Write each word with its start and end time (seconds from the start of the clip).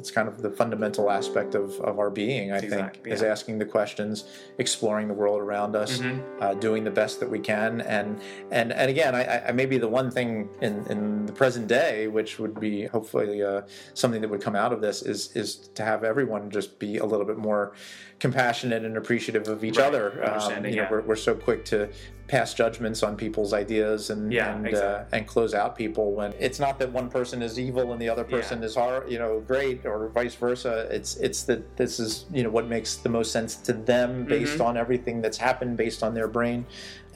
it's 0.00 0.10
kind 0.10 0.26
of 0.28 0.40
the 0.40 0.50
fundamental 0.50 1.10
aspect 1.10 1.54
of, 1.54 1.78
of 1.90 1.98
our 1.98 2.08
being. 2.10 2.50
I 2.52 2.56
Exactly, 2.58 3.02
think 3.02 3.14
is 3.14 3.22
asking 3.22 3.58
the 3.58 3.66
questions, 3.66 4.24
exploring 4.58 5.06
the 5.08 5.14
world 5.14 5.40
around 5.40 5.76
us, 5.76 5.98
Mm-hmm. 5.98 6.42
uh, 6.42 6.54
doing 6.54 6.82
the 6.84 6.90
best 6.90 7.20
that 7.20 7.28
we 7.30 7.38
can, 7.38 7.82
and 7.82 8.18
and 8.50 8.72
and 8.72 8.90
again, 8.90 9.14
I, 9.14 9.48
I- 9.48 9.52
maybe 9.52 9.76
the 9.78 9.88
one 10.00 10.10
thing 10.10 10.48
in, 10.62 10.74
in 10.86 11.26
the 11.26 11.32
present 11.32 11.68
day, 11.68 12.08
which 12.08 12.38
would 12.38 12.58
be 12.58 12.86
hopefully 12.86 13.42
uh, 13.42 13.60
something 13.94 14.20
that 14.22 14.30
would 14.32 14.40
come 14.40 14.56
out 14.56 14.72
of 14.72 14.80
this, 14.80 15.02
is 15.02 15.36
is 15.36 15.48
to 15.78 15.82
have 15.84 16.02
everyone 16.02 16.50
just 16.50 16.78
be 16.78 16.96
a 16.96 17.04
little 17.04 17.26
bit 17.26 17.36
more 17.36 17.74
compassionate 18.18 18.84
and 18.84 18.96
appreciative 18.96 19.48
of 19.48 19.62
each 19.64 19.76
Right, 19.78 19.86
other. 19.88 20.12
Um, 20.24 20.30
understanding, 20.34 20.72
you 20.72 20.76
know, 20.78 20.82
yeah. 20.84 20.90
we're, 20.90 21.02
we're 21.02 21.16
so 21.16 21.34
quick 21.34 21.64
to 21.66 21.88
pass 22.30 22.54
judgments 22.54 23.02
on 23.02 23.16
people's 23.16 23.52
ideas 23.52 24.08
and 24.10 24.32
Yeah, 24.32 24.54
and, 24.54 24.72
uh, 24.72 25.02
and 25.10 25.26
close 25.26 25.52
out 25.52 25.76
people 25.76 26.12
when 26.12 26.32
it's 26.38 26.60
not 26.60 26.78
that 26.78 26.92
one 26.92 27.08
person 27.10 27.42
is 27.42 27.58
evil 27.58 27.92
and 27.92 28.00
the 28.00 28.08
other 28.08 28.22
person 28.22 28.60
Yeah. 28.60 28.66
is 28.66 28.76
hard, 28.76 29.10
you 29.10 29.18
know, 29.18 29.40
great 29.40 29.84
or 29.84 30.08
vice 30.10 30.36
versa. 30.36 30.86
It's 30.92 31.16
it's 31.16 31.42
that 31.44 31.76
this 31.76 31.98
is 31.98 32.26
you 32.32 32.44
know 32.44 32.50
what 32.50 32.68
makes 32.68 32.96
the 32.96 33.08
most 33.08 33.32
sense 33.32 33.56
to 33.68 33.72
them 33.72 34.24
based 34.26 34.58
Mhm. 34.58 34.64
on 34.64 34.76
everything 34.76 35.20
that's 35.20 35.38
happened 35.38 35.76
based 35.76 36.04
on 36.04 36.14
their 36.14 36.28
brain, 36.28 36.66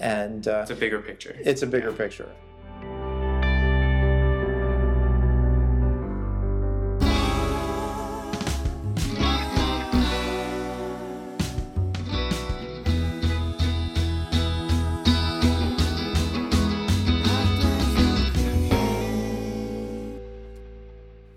and 0.00 0.48
uh, 0.48 0.62
It's 0.62 0.72
a 0.72 0.74
bigger 0.74 1.00
picture. 1.00 1.36
it's 1.40 1.62
a 1.62 1.66
bigger 1.68 1.92
picture. 1.92 2.28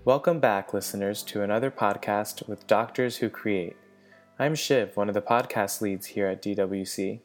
Welcome 0.08 0.40
back, 0.40 0.72
listeners, 0.72 1.22
to 1.24 1.42
another 1.42 1.70
podcast 1.70 2.48
with 2.48 2.66
Doctors 2.66 3.18
Who 3.18 3.28
Create. 3.28 3.76
I'm 4.38 4.54
Shiv, 4.54 4.96
one 4.96 5.08
of 5.08 5.14
the 5.14 5.20
podcast 5.20 5.82
leads 5.82 6.06
here 6.06 6.26
at 6.26 6.40
DWC. 6.40 7.20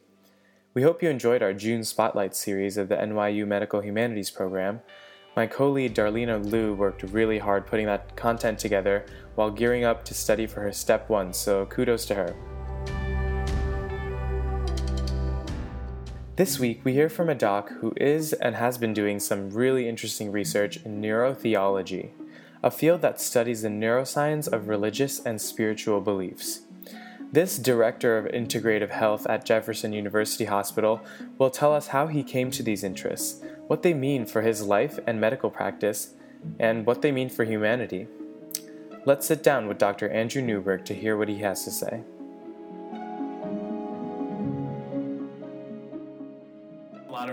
We 0.74 0.82
hope 0.82 1.02
you 1.02 1.08
enjoyed 1.08 1.42
our 1.42 1.54
June 1.54 1.82
Spotlight 1.82 2.36
series 2.36 2.76
of 2.76 2.90
the 2.90 2.96
NYU 2.96 3.46
Medical 3.46 3.80
Humanities 3.80 4.30
program. 4.30 4.80
My 5.34 5.46
co 5.46 5.70
lead 5.70 5.94
Darlena 5.94 6.44
Liu 6.44 6.74
worked 6.74 7.04
really 7.04 7.38
hard 7.38 7.66
putting 7.66 7.86
that 7.86 8.16
content 8.16 8.58
together 8.58 9.06
while 9.34 9.50
gearing 9.50 9.84
up 9.84 10.04
to 10.04 10.12
study 10.12 10.46
for 10.46 10.60
her 10.60 10.70
Step 10.70 11.08
1, 11.08 11.32
so 11.32 11.64
kudos 11.64 12.04
to 12.04 12.14
her. 12.14 12.36
This 16.36 16.58
week, 16.58 16.82
we 16.84 16.92
hear 16.92 17.08
from 17.08 17.30
a 17.30 17.34
doc 17.34 17.70
who 17.80 17.94
is 17.96 18.34
and 18.34 18.54
has 18.56 18.76
been 18.76 18.92
doing 18.92 19.20
some 19.20 19.48
really 19.48 19.88
interesting 19.88 20.30
research 20.30 20.76
in 20.84 21.00
neurotheology, 21.00 22.10
a 22.64 22.70
field 22.70 23.02
that 23.02 23.20
studies 23.20 23.60
the 23.60 23.68
neuroscience 23.68 24.50
of 24.50 24.68
religious 24.68 25.20
and 25.20 25.38
spiritual 25.38 26.00
beliefs. 26.00 26.62
This 27.30 27.58
director 27.58 28.16
of 28.16 28.32
integrative 28.32 28.88
health 28.88 29.26
at 29.26 29.44
Jefferson 29.44 29.92
University 29.92 30.46
Hospital 30.46 31.04
will 31.36 31.50
tell 31.50 31.74
us 31.74 31.88
how 31.88 32.06
he 32.06 32.22
came 32.22 32.50
to 32.52 32.62
these 32.62 32.82
interests, 32.82 33.42
what 33.66 33.82
they 33.82 33.92
mean 33.92 34.24
for 34.24 34.40
his 34.40 34.62
life 34.62 34.98
and 35.06 35.20
medical 35.20 35.50
practice, 35.50 36.14
and 36.58 36.86
what 36.86 37.02
they 37.02 37.12
mean 37.12 37.28
for 37.28 37.44
humanity. 37.44 38.08
Let's 39.04 39.26
sit 39.26 39.42
down 39.42 39.68
with 39.68 39.76
Dr. 39.76 40.08
Andrew 40.08 40.40
Newberg 40.40 40.86
to 40.86 40.94
hear 40.94 41.18
what 41.18 41.28
he 41.28 41.40
has 41.40 41.64
to 41.64 41.70
say. 41.70 42.02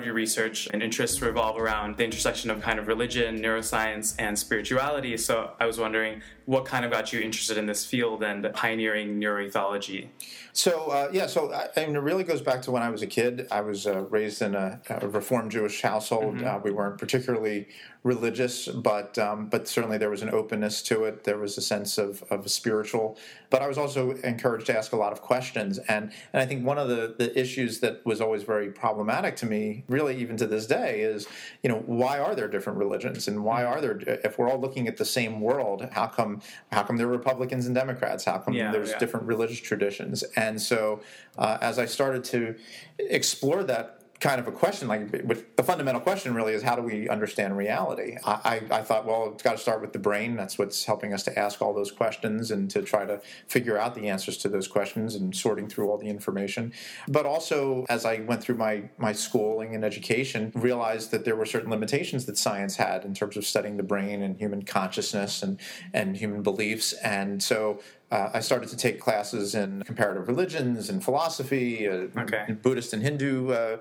Of 0.01 0.05
your 0.05 0.15
research 0.15 0.67
and 0.73 0.81
interests 0.81 1.21
revolve 1.21 1.59
around 1.59 1.95
the 1.97 2.03
intersection 2.03 2.49
of 2.49 2.59
kind 2.61 2.79
of 2.79 2.87
religion, 2.87 3.39
neuroscience, 3.39 4.15
and 4.17 4.37
spirituality. 4.37 5.15
So 5.15 5.51
I 5.59 5.67
was 5.67 5.77
wondering 5.77 6.23
what 6.51 6.65
kind 6.65 6.83
of 6.83 6.91
got 6.91 7.13
you 7.13 7.21
interested 7.21 7.57
in 7.57 7.65
this 7.65 7.85
field 7.85 8.21
and 8.21 8.45
pioneering 8.53 9.21
neurotheology. 9.21 10.09
So 10.51 10.87
uh, 10.87 11.09
yeah, 11.13 11.27
so 11.27 11.53
I, 11.53 11.69
I 11.77 11.85
mean, 11.85 11.95
it 11.95 11.99
really 11.99 12.25
goes 12.25 12.41
back 12.41 12.61
to 12.63 12.71
when 12.71 12.83
I 12.83 12.89
was 12.89 13.01
a 13.01 13.07
kid. 13.07 13.47
I 13.49 13.61
was 13.61 13.87
uh, 13.87 14.01
raised 14.09 14.41
in 14.41 14.53
a, 14.53 14.81
a 14.89 15.07
Reformed 15.07 15.51
Jewish 15.51 15.81
household. 15.81 16.43
Uh, 16.43 16.59
we 16.61 16.71
weren't 16.71 16.97
particularly 16.97 17.69
religious, 18.03 18.67
but 18.67 19.17
um, 19.17 19.47
but 19.47 19.67
certainly 19.67 19.97
there 19.97 20.09
was 20.09 20.23
an 20.23 20.29
openness 20.29 20.81
to 20.83 21.05
it. 21.05 21.23
There 21.23 21.37
was 21.37 21.57
a 21.57 21.61
sense 21.61 21.97
of 21.97 22.23
of 22.29 22.49
spiritual. 22.51 23.17
But 23.49 23.61
I 23.61 23.67
was 23.67 23.77
also 23.77 24.11
encouraged 24.11 24.65
to 24.67 24.77
ask 24.77 24.91
a 24.91 24.97
lot 24.97 25.13
of 25.13 25.21
questions, 25.21 25.77
and 25.77 26.11
and 26.33 26.41
I 26.41 26.45
think 26.45 26.65
one 26.65 26.77
of 26.77 26.89
the 26.89 27.15
the 27.17 27.39
issues 27.39 27.79
that 27.79 28.05
was 28.05 28.19
always 28.19 28.43
very 28.43 28.71
problematic 28.71 29.37
to 29.37 29.45
me, 29.45 29.85
really 29.87 30.17
even 30.17 30.35
to 30.37 30.47
this 30.47 30.67
day, 30.67 31.01
is 31.01 31.27
you 31.63 31.69
know 31.69 31.81
why 31.85 32.19
are 32.19 32.35
there 32.35 32.49
different 32.49 32.77
religions 32.79 33.27
and 33.27 33.45
why 33.45 33.63
are 33.63 33.79
there 33.79 33.99
if 34.05 34.37
we're 34.37 34.49
all 34.49 34.59
looking 34.59 34.89
at 34.89 34.97
the 34.97 35.05
same 35.05 35.39
world, 35.39 35.87
how 35.93 36.07
come 36.07 36.40
how 36.71 36.83
come 36.83 36.97
there 36.97 37.07
are 37.07 37.11
Republicans 37.11 37.65
and 37.65 37.75
Democrats? 37.75 38.25
How 38.25 38.37
come 38.37 38.53
Yeah, 38.53 38.71
there's 38.71 38.91
yeah. 38.91 38.97
different 38.97 39.25
religious 39.25 39.59
traditions. 39.59 40.23
And 40.35 40.61
so, 40.61 41.01
uh, 41.37 41.57
as 41.61 41.79
I 41.79 41.85
started 41.85 42.23
to 42.25 42.55
explore 42.99 43.63
that 43.63 44.00
kind 44.21 44.39
of 44.39 44.47
a 44.47 44.51
question, 44.51 44.87
like 44.87 45.11
the 45.11 45.63
fundamental 45.63 45.99
question 45.99 46.35
really 46.35 46.53
is 46.53 46.61
how 46.61 46.75
do 46.75 46.83
we 46.83 47.09
understand 47.09 47.57
reality? 47.57 48.17
I, 48.23 48.61
I, 48.71 48.77
I 48.77 48.81
thought, 48.83 49.05
well, 49.05 49.31
it's 49.33 49.41
got 49.41 49.53
to 49.53 49.57
start 49.57 49.81
with 49.81 49.93
the 49.93 49.99
brain. 49.99 50.35
That's 50.35 50.59
what's 50.59 50.85
helping 50.85 51.11
us 51.11 51.23
to 51.23 51.37
ask 51.37 51.59
all 51.59 51.73
those 51.73 51.91
questions 51.91 52.51
and 52.51 52.69
to 52.69 52.83
try 52.83 53.03
to 53.05 53.19
figure 53.47 53.79
out 53.79 53.95
the 53.95 54.07
answers 54.09 54.37
to 54.39 54.49
those 54.49 54.67
questions 54.67 55.15
and 55.15 55.35
sorting 55.35 55.67
through 55.67 55.89
all 55.89 55.97
the 55.97 56.07
information. 56.07 56.71
But 57.07 57.25
also, 57.25 57.83
as 57.89 58.05
I 58.05 58.19
went 58.19 58.43
through 58.43 58.55
my 58.55 58.83
my 58.99 59.11
schooling 59.11 59.73
and 59.73 59.83
education, 59.83 60.51
realized 60.53 61.09
that 61.11 61.25
there 61.25 61.35
were 61.35 61.47
certain 61.47 61.71
limitations 61.71 62.25
that 62.27 62.37
science 62.37 62.75
had 62.75 63.03
in 63.03 63.15
terms 63.15 63.37
of 63.37 63.45
studying 63.45 63.77
the 63.77 63.83
brain 63.83 64.21
and 64.21 64.37
human 64.37 64.61
consciousness 64.61 65.41
and 65.41 65.59
and 65.93 66.15
human 66.15 66.43
beliefs. 66.43 66.93
And 66.93 67.41
so 67.41 67.79
uh, 68.11 68.29
I 68.33 68.41
started 68.41 68.67
to 68.69 68.77
take 68.77 68.99
classes 68.99 69.55
in 69.55 69.83
comparative 69.83 70.27
religions 70.27 70.89
and 70.89 71.03
philosophy, 71.03 71.87
uh, 71.87 72.07
Okay. 72.17 72.57
Buddhist 72.61 72.91
and 72.93 73.01
Hindu 73.01 73.51
uh, 73.51 73.77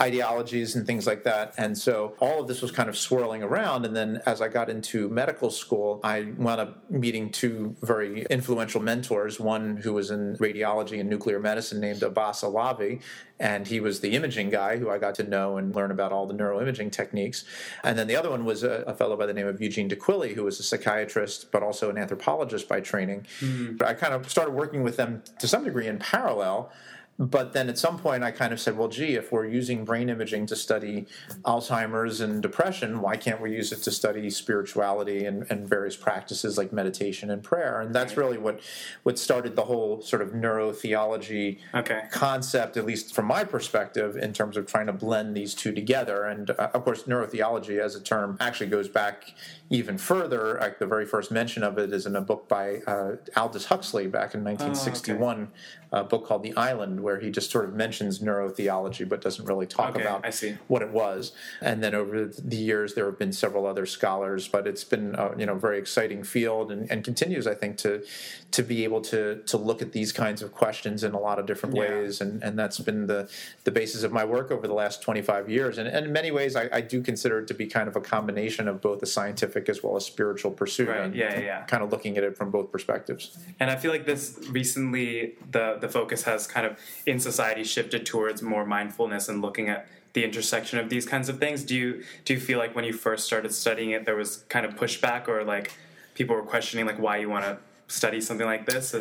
ideologies 0.00 0.74
and 0.74 0.86
things 0.86 1.06
like 1.06 1.22
that. 1.24 1.54
And 1.58 1.76
so 1.76 2.14
all 2.18 2.40
of 2.40 2.48
this 2.48 2.62
was 2.62 2.70
kind 2.70 2.88
of 2.88 2.96
swirling 2.96 3.42
around. 3.42 3.84
And 3.84 3.94
then 3.94 4.22
as 4.24 4.40
I 4.40 4.48
got 4.48 4.70
into 4.70 5.08
medical 5.10 5.50
school, 5.50 6.00
I 6.02 6.32
wound 6.38 6.60
up 6.60 6.90
meeting 6.90 7.30
two 7.30 7.76
very 7.82 8.26
influential 8.30 8.80
mentors. 8.80 9.38
One 9.38 9.76
who 9.76 9.92
was 9.92 10.10
in 10.10 10.36
radiology 10.38 10.98
and 10.98 11.10
nuclear 11.10 11.38
medicine 11.38 11.78
named 11.80 12.02
Abbas 12.02 12.42
Alavi. 12.42 13.02
And 13.40 13.66
he 13.66 13.80
was 13.80 14.00
the 14.00 14.12
imaging 14.12 14.50
guy 14.50 14.76
who 14.76 14.90
I 14.90 14.98
got 14.98 15.16
to 15.16 15.24
know 15.24 15.56
and 15.56 15.74
learn 15.74 15.90
about 15.90 16.12
all 16.12 16.26
the 16.26 16.34
neuroimaging 16.34 16.92
techniques. 16.92 17.44
And 17.82 17.98
then 17.98 18.06
the 18.06 18.14
other 18.14 18.30
one 18.30 18.44
was 18.44 18.62
a, 18.62 18.84
a 18.86 18.94
fellow 18.94 19.16
by 19.16 19.26
the 19.26 19.34
name 19.34 19.48
of 19.48 19.60
Eugene 19.60 19.88
d'Aquili, 19.88 20.34
who 20.34 20.44
was 20.44 20.60
a 20.60 20.62
psychiatrist, 20.62 21.50
but 21.50 21.62
also 21.62 21.90
an 21.90 21.98
anthropologist 21.98 22.68
by 22.68 22.80
training. 22.80 23.26
Hmm. 23.40 23.76
But 23.76 23.88
I 23.88 23.94
kind 23.94 24.14
of 24.14 24.30
started 24.30 24.52
working 24.52 24.84
with 24.84 24.96
them 24.96 25.22
to 25.40 25.48
some 25.48 25.64
degree 25.64 25.88
in 25.88 25.98
parallel. 25.98 26.70
But 27.18 27.52
then 27.52 27.68
at 27.68 27.78
some 27.78 27.98
point, 27.98 28.24
I 28.24 28.32
kind 28.32 28.52
of 28.52 28.60
said, 28.60 28.76
well, 28.76 28.88
gee, 28.88 29.14
if 29.14 29.30
we're 29.30 29.46
using 29.46 29.84
brain 29.84 30.08
imaging 30.08 30.46
to 30.46 30.56
study 30.56 31.06
Alzheimer's 31.44 32.20
and 32.20 32.42
depression, 32.42 33.00
why 33.00 33.16
can't 33.16 33.40
we 33.40 33.52
use 33.52 33.70
it 33.70 33.82
to 33.82 33.92
study 33.92 34.28
spirituality 34.30 35.24
and, 35.24 35.46
and 35.48 35.68
various 35.68 35.96
practices 35.96 36.58
like 36.58 36.72
meditation 36.72 37.30
and 37.30 37.42
prayer? 37.42 37.80
And 37.80 37.94
that's 37.94 38.16
really 38.16 38.36
what, 38.36 38.60
what 39.04 39.16
started 39.18 39.54
the 39.54 39.62
whole 39.64 40.00
sort 40.02 40.22
of 40.22 40.30
neurotheology 40.30 41.58
Okay. 41.72 42.02
concept, 42.10 42.76
at 42.76 42.84
least 42.84 43.14
from 43.14 43.26
my 43.26 43.44
perspective, 43.44 44.16
in 44.16 44.32
terms 44.32 44.56
of 44.56 44.66
trying 44.66 44.86
to 44.86 44.92
blend 44.92 45.36
these 45.36 45.54
two 45.54 45.72
together. 45.72 46.24
And 46.24 46.50
uh, 46.50 46.70
of 46.74 46.84
course, 46.84 47.04
neurotheology 47.04 47.78
as 47.78 47.94
a 47.94 48.00
term 48.00 48.36
actually 48.40 48.70
goes 48.70 48.88
back 48.88 49.34
even 49.74 49.98
further. 49.98 50.56
Like 50.60 50.78
the 50.78 50.86
very 50.86 51.04
first 51.04 51.30
mention 51.32 51.64
of 51.64 51.78
it 51.78 51.92
is 51.92 52.06
in 52.06 52.14
a 52.14 52.20
book 52.20 52.48
by 52.48 52.76
uh, 52.86 53.16
Aldous 53.36 53.66
Huxley 53.66 54.06
back 54.06 54.32
in 54.34 54.44
1961, 54.44 55.48
a 55.92 56.04
book 56.04 56.26
called 56.26 56.44
The 56.44 56.56
Island, 56.56 57.00
where 57.00 57.18
he 57.18 57.30
just 57.30 57.50
sort 57.50 57.64
of 57.64 57.74
mentions 57.74 58.20
neurotheology 58.20 59.08
but 59.08 59.20
doesn't 59.20 59.44
really 59.46 59.66
talk 59.66 59.90
Okay, 59.96 60.02
about 60.02 60.24
what 60.68 60.82
it 60.82 60.90
was. 60.90 61.32
And 61.60 61.82
then 61.82 61.94
over 61.94 62.26
the 62.26 62.56
years, 62.56 62.94
there 62.94 63.06
have 63.06 63.18
been 63.18 63.32
several 63.32 63.66
other 63.66 63.84
scholars, 63.86 64.46
but 64.46 64.66
it's 64.66 64.84
been 64.84 65.14
a 65.16 65.36
you 65.36 65.46
know 65.46 65.56
very 65.56 65.78
exciting 65.78 66.22
field 66.22 66.70
and, 66.70 66.88
and 66.90 67.02
continues, 67.04 67.46
I 67.46 67.54
think, 67.54 67.76
to 67.78 68.04
to 68.52 68.62
be 68.62 68.84
able 68.84 69.00
to 69.02 69.42
to 69.46 69.56
look 69.56 69.82
at 69.82 69.90
these 69.92 70.12
kinds 70.12 70.40
of 70.40 70.52
questions 70.52 71.02
in 71.02 71.12
a 71.14 71.18
lot 71.18 71.38
of 71.40 71.46
different 71.46 71.74
Yeah. 71.74 71.82
ways. 71.82 72.20
And 72.20 72.42
and 72.44 72.56
that's 72.56 72.78
been 72.78 73.06
the 73.08 73.28
the 73.64 73.72
basis 73.72 74.04
of 74.04 74.12
my 74.12 74.24
work 74.24 74.50
over 74.52 74.68
the 74.68 74.74
last 74.74 75.02
25 75.02 75.48
years. 75.50 75.78
And, 75.78 75.88
and 75.88 76.06
in 76.06 76.12
many 76.12 76.30
ways, 76.30 76.54
I, 76.54 76.68
I 76.72 76.80
do 76.80 77.02
consider 77.02 77.40
it 77.40 77.46
to 77.48 77.54
be 77.54 77.66
kind 77.66 77.88
of 77.88 77.96
a 77.96 78.00
combination 78.00 78.68
of 78.68 78.80
both 78.80 79.02
a 79.02 79.06
scientific 79.06 79.63
as 79.68 79.82
well 79.82 79.96
as 79.96 80.04
spiritual 80.04 80.50
pursuit. 80.50 80.88
Right, 80.88 81.00
and 81.00 81.14
yeah, 81.14 81.38
yeah. 81.38 81.62
Kind 81.64 81.82
of 81.82 81.90
looking 81.90 82.16
at 82.16 82.24
it 82.24 82.36
from 82.36 82.50
both 82.50 82.70
perspectives. 82.70 83.36
And 83.60 83.70
I 83.70 83.76
feel 83.76 83.90
like 83.90 84.06
this 84.06 84.38
recently, 84.50 85.34
the 85.50 85.78
the 85.80 85.88
focus 85.88 86.22
has 86.24 86.46
kind 86.46 86.66
of 86.66 86.78
in 87.06 87.20
society 87.20 87.64
shifted 87.64 88.06
towards 88.06 88.42
more 88.42 88.64
mindfulness 88.64 89.28
and 89.28 89.42
looking 89.42 89.68
at 89.68 89.86
the 90.14 90.24
intersection 90.24 90.78
of 90.78 90.88
these 90.88 91.06
kinds 91.06 91.28
of 91.28 91.38
things. 91.38 91.64
Do 91.64 91.74
you 91.74 92.04
do 92.24 92.34
you 92.34 92.40
feel 92.40 92.58
like 92.58 92.74
when 92.74 92.84
you 92.84 92.92
first 92.92 93.26
started 93.26 93.52
studying 93.52 93.90
it, 93.90 94.04
there 94.04 94.16
was 94.16 94.38
kind 94.48 94.64
of 94.64 94.74
pushback 94.74 95.28
or 95.28 95.44
like 95.44 95.72
people 96.14 96.34
were 96.36 96.42
questioning 96.42 96.86
like 96.86 96.98
why 96.98 97.18
you 97.18 97.28
want 97.28 97.44
to 97.44 97.58
study 97.88 98.20
something 98.20 98.46
like 98.46 98.66
this? 98.66 98.94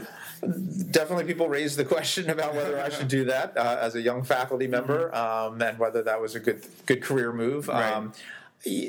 definitely 0.91 1.25
people 1.25 1.47
raised 1.47 1.77
the 1.77 1.85
question 1.85 2.29
about 2.29 2.53
whether 2.53 2.79
I 2.79 2.89
should 2.89 3.07
do 3.07 3.25
that 3.25 3.57
uh, 3.57 3.77
as 3.79 3.95
a 3.95 4.01
young 4.01 4.23
faculty 4.23 4.67
member 4.67 5.13
um, 5.15 5.61
and 5.61 5.79
whether 5.79 6.03
that 6.03 6.19
was 6.19 6.35
a 6.35 6.39
good 6.39 6.65
good 6.85 7.01
career 7.01 7.31
move. 7.31 7.67
Right. 7.67 7.91
Um, 7.91 8.13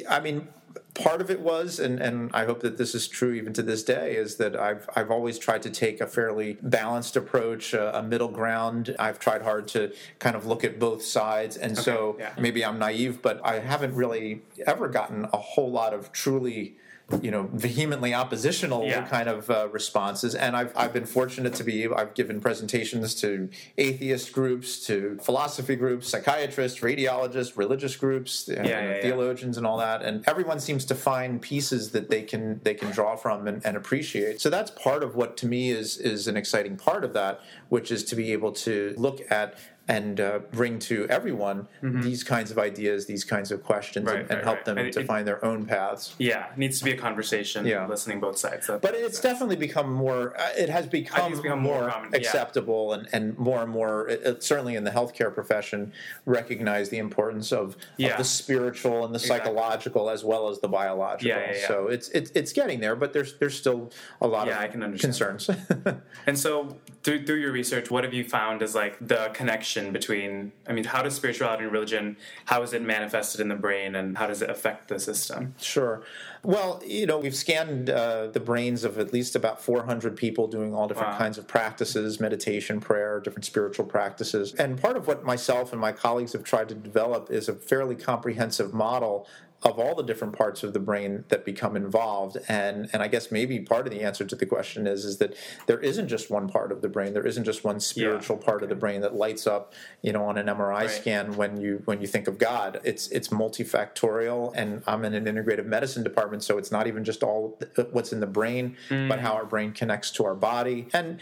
I 0.08 0.20
mean, 0.20 0.48
part 0.94 1.20
of 1.20 1.30
it 1.30 1.40
was, 1.40 1.78
and, 1.78 2.00
and 2.00 2.30
I 2.32 2.44
hope 2.44 2.60
that 2.60 2.78
this 2.78 2.94
is 2.94 3.08
true 3.08 3.32
even 3.32 3.52
to 3.54 3.62
this 3.62 3.82
day, 3.82 4.16
is 4.16 4.36
that 4.36 4.56
I've 4.56 4.88
I've 4.94 5.10
always 5.10 5.38
tried 5.38 5.62
to 5.62 5.70
take 5.70 6.00
a 6.00 6.06
fairly 6.06 6.58
balanced 6.62 7.16
approach, 7.16 7.74
a, 7.74 7.98
a 7.98 8.02
middle 8.02 8.28
ground. 8.28 8.94
I've 8.98 9.18
tried 9.18 9.42
hard 9.42 9.68
to 9.68 9.92
kind 10.18 10.36
of 10.36 10.46
look 10.46 10.64
at 10.64 10.78
both 10.78 11.02
sides, 11.02 11.56
and 11.56 11.76
so 11.76 12.16
yeah. 12.18 12.32
maybe 12.38 12.64
I'm 12.64 12.78
naive, 12.78 13.22
but 13.22 13.40
I 13.44 13.58
haven't 13.58 13.94
really 13.94 14.42
ever 14.66 14.88
gotten 14.88 15.26
a 15.32 15.38
whole 15.38 15.70
lot 15.70 15.92
of 15.92 16.12
truly 16.12 16.76
you 17.20 17.30
know 17.30 17.48
vehemently 17.52 18.14
oppositional 18.14 18.86
Yeah. 18.86 19.06
kind 19.06 19.28
of 19.28 19.50
uh, 19.50 19.68
responses 19.70 20.34
and 20.34 20.56
I've, 20.56 20.72
I've 20.74 20.92
been 20.94 21.04
fortunate 21.04 21.52
to 21.54 21.64
be 21.64 21.86
i've 21.86 22.14
given 22.14 22.40
presentations 22.40 23.14
to 23.16 23.50
atheist 23.76 24.32
groups 24.32 24.86
to 24.86 25.18
philosophy 25.22 25.76
groups 25.76 26.08
psychiatrists 26.08 26.80
radiologists 26.80 27.58
religious 27.58 27.96
groups 27.96 28.48
you 28.48 28.56
know, 28.56 28.62
yeah, 28.62 28.94
yeah. 28.94 29.02
theologians 29.02 29.58
and 29.58 29.66
all 29.66 29.76
that 29.78 30.02
and 30.02 30.26
everyone 30.26 30.58
seems 30.58 30.86
to 30.86 30.94
find 30.94 31.42
pieces 31.42 31.90
that 31.90 32.08
they 32.08 32.22
can 32.22 32.60
they 32.64 32.74
can 32.74 32.90
draw 32.90 33.16
from 33.16 33.46
and, 33.46 33.64
and 33.66 33.76
appreciate 33.76 34.40
so 34.40 34.48
that's 34.48 34.70
part 34.70 35.02
of 35.02 35.14
what 35.14 35.36
to 35.36 35.46
me 35.46 35.70
is 35.70 35.98
is 35.98 36.26
an 36.26 36.38
exciting 36.38 36.74
part 36.74 37.04
of 37.04 37.12
that 37.12 37.40
which 37.68 37.90
is 37.90 38.02
to 38.02 38.16
be 38.16 38.32
able 38.32 38.50
to 38.50 38.94
look 38.96 39.20
at 39.30 39.58
and 39.86 40.18
uh, 40.18 40.38
bring 40.52 40.78
to 40.78 41.06
everyone 41.10 41.68
these 41.82 42.24
kinds 42.24 42.50
of 42.50 42.58
ideas, 42.58 43.04
these 43.06 43.22
kinds 43.22 43.52
of 43.52 43.62
questions, 43.62 44.06
Right, 44.06 44.20
and, 44.20 44.30
and 44.30 44.36
right, 44.38 44.44
help 44.44 44.64
them 44.64 44.76
to 44.76 45.00
it- 45.00 45.06
find 45.06 45.26
their 45.26 45.44
own 45.44 45.66
paths. 45.66 46.14
Yeah, 46.18 46.50
it 46.52 46.56
needs 46.58 46.78
to 46.78 46.84
be 46.86 46.92
a 46.92 46.96
conversation. 46.96 47.66
Yeah. 47.66 47.86
listening 47.86 48.18
both 48.20 48.38
sides. 48.38 48.66
That- 48.66 48.80
But 48.80 48.94
it's 48.94 49.20
definitely 49.20 49.56
become 49.56 49.92
more. 49.92 50.34
Uh, 50.40 50.48
it 50.56 50.70
has 50.70 50.86
become, 50.86 51.32
become 51.40 51.58
more 51.60 51.80
more, 51.82 51.90
common, 51.90 52.10
yeah. 52.12 52.18
acceptable, 52.18 52.94
and, 52.94 53.08
and 53.12 53.36
more 53.38 53.62
and 53.62 53.70
more. 53.70 54.08
It, 54.08 54.22
it- 54.24 54.42
certainly 54.42 54.74
in 54.76 54.84
the 54.84 54.90
healthcare 54.90 55.32
profession, 55.34 55.92
recognize 56.24 56.88
the 56.88 56.98
importance 56.98 57.52
of, 57.52 57.76
Yeah. 57.98 58.12
of 58.12 58.18
the 58.18 58.24
spiritual 58.24 59.04
and 59.04 59.14
the 59.14 59.18
Exactly. 59.18 59.46
psychological 59.52 60.08
as 60.08 60.24
well 60.24 60.48
as 60.48 60.60
the 60.60 60.68
biological. 60.68 61.28
Yeah, 61.28 61.50
yeah, 61.52 61.58
yeah. 61.60 61.68
So 61.68 61.88
it's 61.88 62.08
it's 62.10 62.30
it's 62.34 62.52
getting 62.52 62.80
there, 62.80 62.96
but 62.96 63.12
there's 63.12 63.36
there's 63.38 63.58
still 63.58 63.90
a 64.20 64.26
lot 64.26 64.46
Yeah, 64.46 64.56
of 64.56 64.62
I 64.64 64.68
can 64.68 64.82
understand 64.82 65.14
concerns. 65.38 65.50
And 66.26 66.38
so, 66.38 66.76
through 67.04 67.26
through 67.26 67.36
your 67.36 67.52
research, 67.52 67.90
what 67.90 68.02
have 68.02 68.14
you 68.14 68.24
found 68.24 68.62
is 68.62 68.74
like 68.74 68.96
the 69.06 69.30
connection 69.34 69.92
between? 69.92 70.52
I 70.66 70.72
mean, 70.72 70.84
how 70.84 71.02
does 71.02 71.14
spirituality 71.14 71.64
and 71.64 71.72
religion? 71.72 72.16
How 72.46 72.62
is 72.62 72.72
it 72.72 72.80
manifested 72.80 73.42
in 73.42 73.48
the 73.48 73.54
brain, 73.54 73.94
and 73.94 74.16
how 74.16 74.26
does 74.26 74.40
it 74.40 74.48
affect 74.48 74.88
the 74.88 74.98
system? 74.98 75.54
Sure. 75.60 76.02
Well, 76.42 76.82
you 76.84 77.06
know, 77.06 77.18
we've 77.18 77.34
scanned 77.36 77.90
uh, 77.90 78.28
the 78.28 78.40
brains 78.40 78.84
of 78.84 78.98
at 78.98 79.12
least 79.12 79.36
about 79.36 79.62
400 79.62 80.16
people 80.16 80.46
doing 80.46 80.74
all 80.74 80.88
different 80.88 81.12
Wow. 81.12 81.18
kinds 81.18 81.36
of 81.38 81.46
practices, 81.46 82.20
meditation, 82.20 82.80
prayer, 82.80 83.20
different 83.20 83.44
spiritual 83.44 83.84
practices. 83.84 84.54
And 84.54 84.80
part 84.80 84.96
of 84.96 85.06
what 85.06 85.24
myself 85.24 85.72
and 85.72 85.80
my 85.80 85.92
colleagues 85.92 86.32
have 86.32 86.44
tried 86.44 86.68
to 86.70 86.74
develop 86.74 87.30
is 87.30 87.48
a 87.48 87.54
fairly 87.54 87.96
comprehensive 87.96 88.72
model 88.72 89.26
of 89.64 89.78
all 89.78 89.94
the 89.94 90.02
different 90.02 90.36
parts 90.36 90.62
of 90.62 90.74
the 90.74 90.78
brain 90.78 91.24
that 91.28 91.44
become 91.44 91.74
involved. 91.74 92.36
And 92.48 92.90
and 92.92 93.02
I 93.02 93.08
guess 93.08 93.30
maybe 93.30 93.60
part 93.60 93.86
of 93.86 93.92
the 93.92 94.02
answer 94.02 94.24
to 94.24 94.36
the 94.36 94.46
question 94.46 94.86
is 94.86 95.04
is 95.04 95.18
that 95.18 95.34
there 95.66 95.80
isn't 95.80 96.08
just 96.08 96.30
one 96.30 96.48
part 96.48 96.70
of 96.70 96.82
the 96.82 96.88
brain. 96.88 97.14
There 97.14 97.26
isn't 97.26 97.44
just 97.44 97.64
one 97.64 97.80
spiritual 97.80 98.36
part 98.36 98.62
of 98.62 98.68
the 98.68 98.74
brain 98.74 99.00
that 99.00 99.14
lights 99.14 99.46
up 99.46 99.72
you 100.02 100.12
know 100.12 100.24
on 100.24 100.36
an 100.36 100.46
MRI 100.46 100.74
Right. 100.74 100.90
scan 100.90 101.36
when 101.36 101.60
you 101.60 101.82
when 101.86 102.00
you 102.00 102.06
think 102.06 102.28
of 102.28 102.38
God. 102.38 102.80
It's 102.84 103.08
it's 103.08 103.28
multifactorial 103.28 104.52
and 104.54 104.82
I'm 104.86 105.04
in 105.04 105.14
an 105.14 105.24
integrative 105.24 105.66
medicine 105.66 106.02
department 106.02 106.42
so 106.42 106.58
it's 106.58 106.70
not 106.70 106.86
even 106.86 107.04
just 107.04 107.22
all 107.22 107.58
uh, 107.78 107.84
what's 107.92 108.12
in 108.12 108.20
the 108.20 108.26
brain 108.26 108.76
but 108.88 108.94
mm. 108.96 109.20
how 109.20 109.32
our 109.32 109.46
brain 109.46 109.72
connects 109.72 110.10
to 110.12 110.24
our 110.24 110.34
body. 110.34 110.88
And 110.92 111.20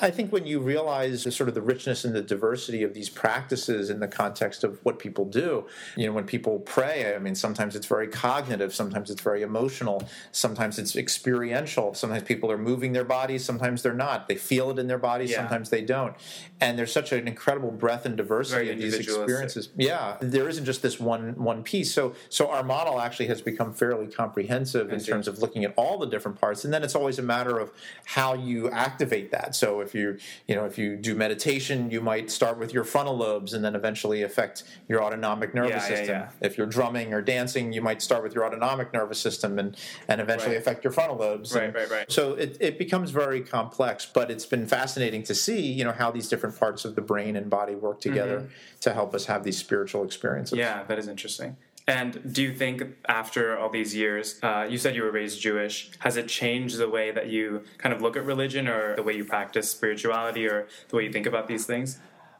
I 0.00 0.10
think 0.10 0.32
when 0.32 0.46
you 0.46 0.58
realize 0.58 1.24
the 1.24 1.30
sort 1.30 1.48
of 1.48 1.54
the 1.54 1.62
richness 1.62 2.04
and 2.04 2.14
the 2.14 2.22
diversity 2.22 2.82
of 2.82 2.94
these 2.94 3.08
practices 3.08 3.90
in 3.90 4.00
the 4.00 4.08
context 4.08 4.64
of 4.64 4.80
what 4.84 4.98
people 4.98 5.24
do, 5.24 5.66
you 5.96 6.06
know, 6.06 6.12
when 6.12 6.24
people 6.24 6.60
pray, 6.60 7.14
I 7.14 7.18
mean, 7.18 7.34
sometimes 7.34 7.76
it's 7.76 7.86
very 7.86 8.08
cognitive, 8.08 8.74
sometimes 8.74 9.10
it's 9.10 9.20
very 9.20 9.42
emotional, 9.42 10.08
sometimes 10.32 10.78
it's 10.78 10.96
experiential. 10.96 11.94
Sometimes 11.94 12.22
people 12.24 12.50
are 12.50 12.58
moving 12.58 12.92
their 12.92 13.04
bodies, 13.04 13.44
sometimes 13.44 13.82
they're 13.82 13.92
not. 13.92 14.28
They 14.28 14.36
feel 14.36 14.70
it 14.70 14.78
in 14.78 14.86
their 14.86 14.98
bodies, 14.98 15.30
Yeah. 15.30 15.38
sometimes 15.38 15.68
they 15.70 15.82
don't. 15.82 16.14
And 16.60 16.78
there's 16.78 16.92
such 16.92 17.12
an 17.12 17.28
incredible 17.28 17.70
breadth 17.70 18.06
and 18.06 18.16
diversity 18.16 18.70
of 18.70 18.78
these 18.78 18.94
experiences. 18.94 19.68
Yeah, 19.76 20.16
there 20.20 20.48
isn't 20.48 20.64
just 20.64 20.80
this 20.82 20.98
one 20.98 21.34
one 21.36 21.62
piece. 21.62 21.92
So 21.92 22.14
so 22.28 22.48
our 22.50 22.62
model 22.62 23.00
actually 23.00 23.26
has 23.26 23.42
become 23.42 23.74
fairly 23.74 24.06
comprehensive 24.06 24.92
in 24.92 25.00
terms 25.00 25.28
of 25.28 25.38
looking 25.40 25.64
at 25.64 25.74
all 25.76 25.98
the 25.98 26.06
different 26.06 26.40
parts, 26.40 26.64
and 26.64 26.72
then 26.72 26.82
it's 26.82 26.94
always 26.94 27.18
a 27.18 27.22
matter 27.22 27.58
of 27.58 27.72
how 28.04 28.34
you 28.34 28.70
activate 28.70 29.30
that. 29.32 29.54
So 29.54 29.81
if 29.82 29.94
you 29.94 30.16
you 30.48 30.54
know 30.54 30.64
if 30.64 30.78
you 30.78 30.96
do 30.96 31.14
meditation, 31.14 31.90
you 31.90 32.00
might 32.00 32.30
start 32.30 32.58
with 32.58 32.72
your 32.72 32.84
frontal 32.84 33.16
lobes 33.16 33.52
and 33.52 33.62
then 33.64 33.74
eventually 33.74 34.22
affect 34.22 34.64
your 34.88 35.02
autonomic 35.02 35.54
nervous 35.54 35.70
Yeah, 35.70 35.76
yeah, 35.90 35.96
system. 35.96 36.08
yeah. 36.16 36.28
If 36.40 36.56
you're 36.56 36.66
drumming 36.66 37.12
or 37.12 37.20
dancing, 37.20 37.72
you 37.72 37.82
might 37.82 38.00
start 38.00 38.22
with 38.22 38.34
your 38.34 38.46
autonomic 38.46 38.92
nervous 38.94 39.18
system 39.20 39.58
and 39.58 39.76
and 40.08 40.20
eventually 40.20 40.52
Right. 40.54 40.60
affect 40.62 40.84
your 40.84 40.92
frontal 40.92 41.16
lobes. 41.18 41.54
Right, 41.54 41.64
And 41.64 41.74
right, 41.74 41.90
right. 41.90 42.10
So 42.12 42.32
it, 42.34 42.56
it 42.60 42.78
becomes 42.78 43.10
very 43.10 43.40
complex, 43.42 44.06
but 44.06 44.30
it's 44.30 44.46
been 44.46 44.66
fascinating 44.66 45.22
to 45.24 45.34
see 45.34 45.60
you 45.60 45.84
know 45.84 45.92
how 45.92 46.10
these 46.10 46.28
different 46.28 46.58
parts 46.58 46.84
of 46.84 46.94
the 46.94 47.02
brain 47.02 47.36
and 47.36 47.50
body 47.50 47.74
work 47.74 48.00
together 48.00 48.48
to 48.80 48.92
help 48.94 49.14
us 49.14 49.26
have 49.26 49.44
these 49.44 49.58
spiritual 49.58 50.04
experiences. 50.04 50.52
Mm-hmm. 50.58 50.78
Yeah, 50.78 50.84
that 50.84 50.98
is 50.98 51.08
interesting. 51.08 51.56
And 51.86 52.32
do 52.32 52.42
you 52.42 52.54
think 52.54 52.82
after 53.08 53.58
all 53.58 53.68
these 53.68 53.94
years, 53.94 54.38
uh, 54.42 54.66
you 54.68 54.78
said 54.78 54.94
you 54.94 55.02
were 55.02 55.10
raised 55.10 55.40
Jewish, 55.40 55.90
has 56.00 56.16
it 56.16 56.28
changed 56.28 56.78
the 56.78 56.88
way 56.88 57.10
that 57.10 57.28
you 57.28 57.62
kind 57.78 57.94
of 57.94 58.00
look 58.00 58.16
at 58.16 58.24
religion 58.24 58.68
or 58.68 58.94
the 58.94 59.02
way 59.02 59.14
you 59.14 59.24
practice 59.24 59.70
spirituality 59.70 60.46
or 60.46 60.68
the 60.88 60.96
way 60.96 61.04
you 61.04 61.12
think 61.12 61.26
about 61.26 61.48
these 61.48 61.66
things? 61.66 61.98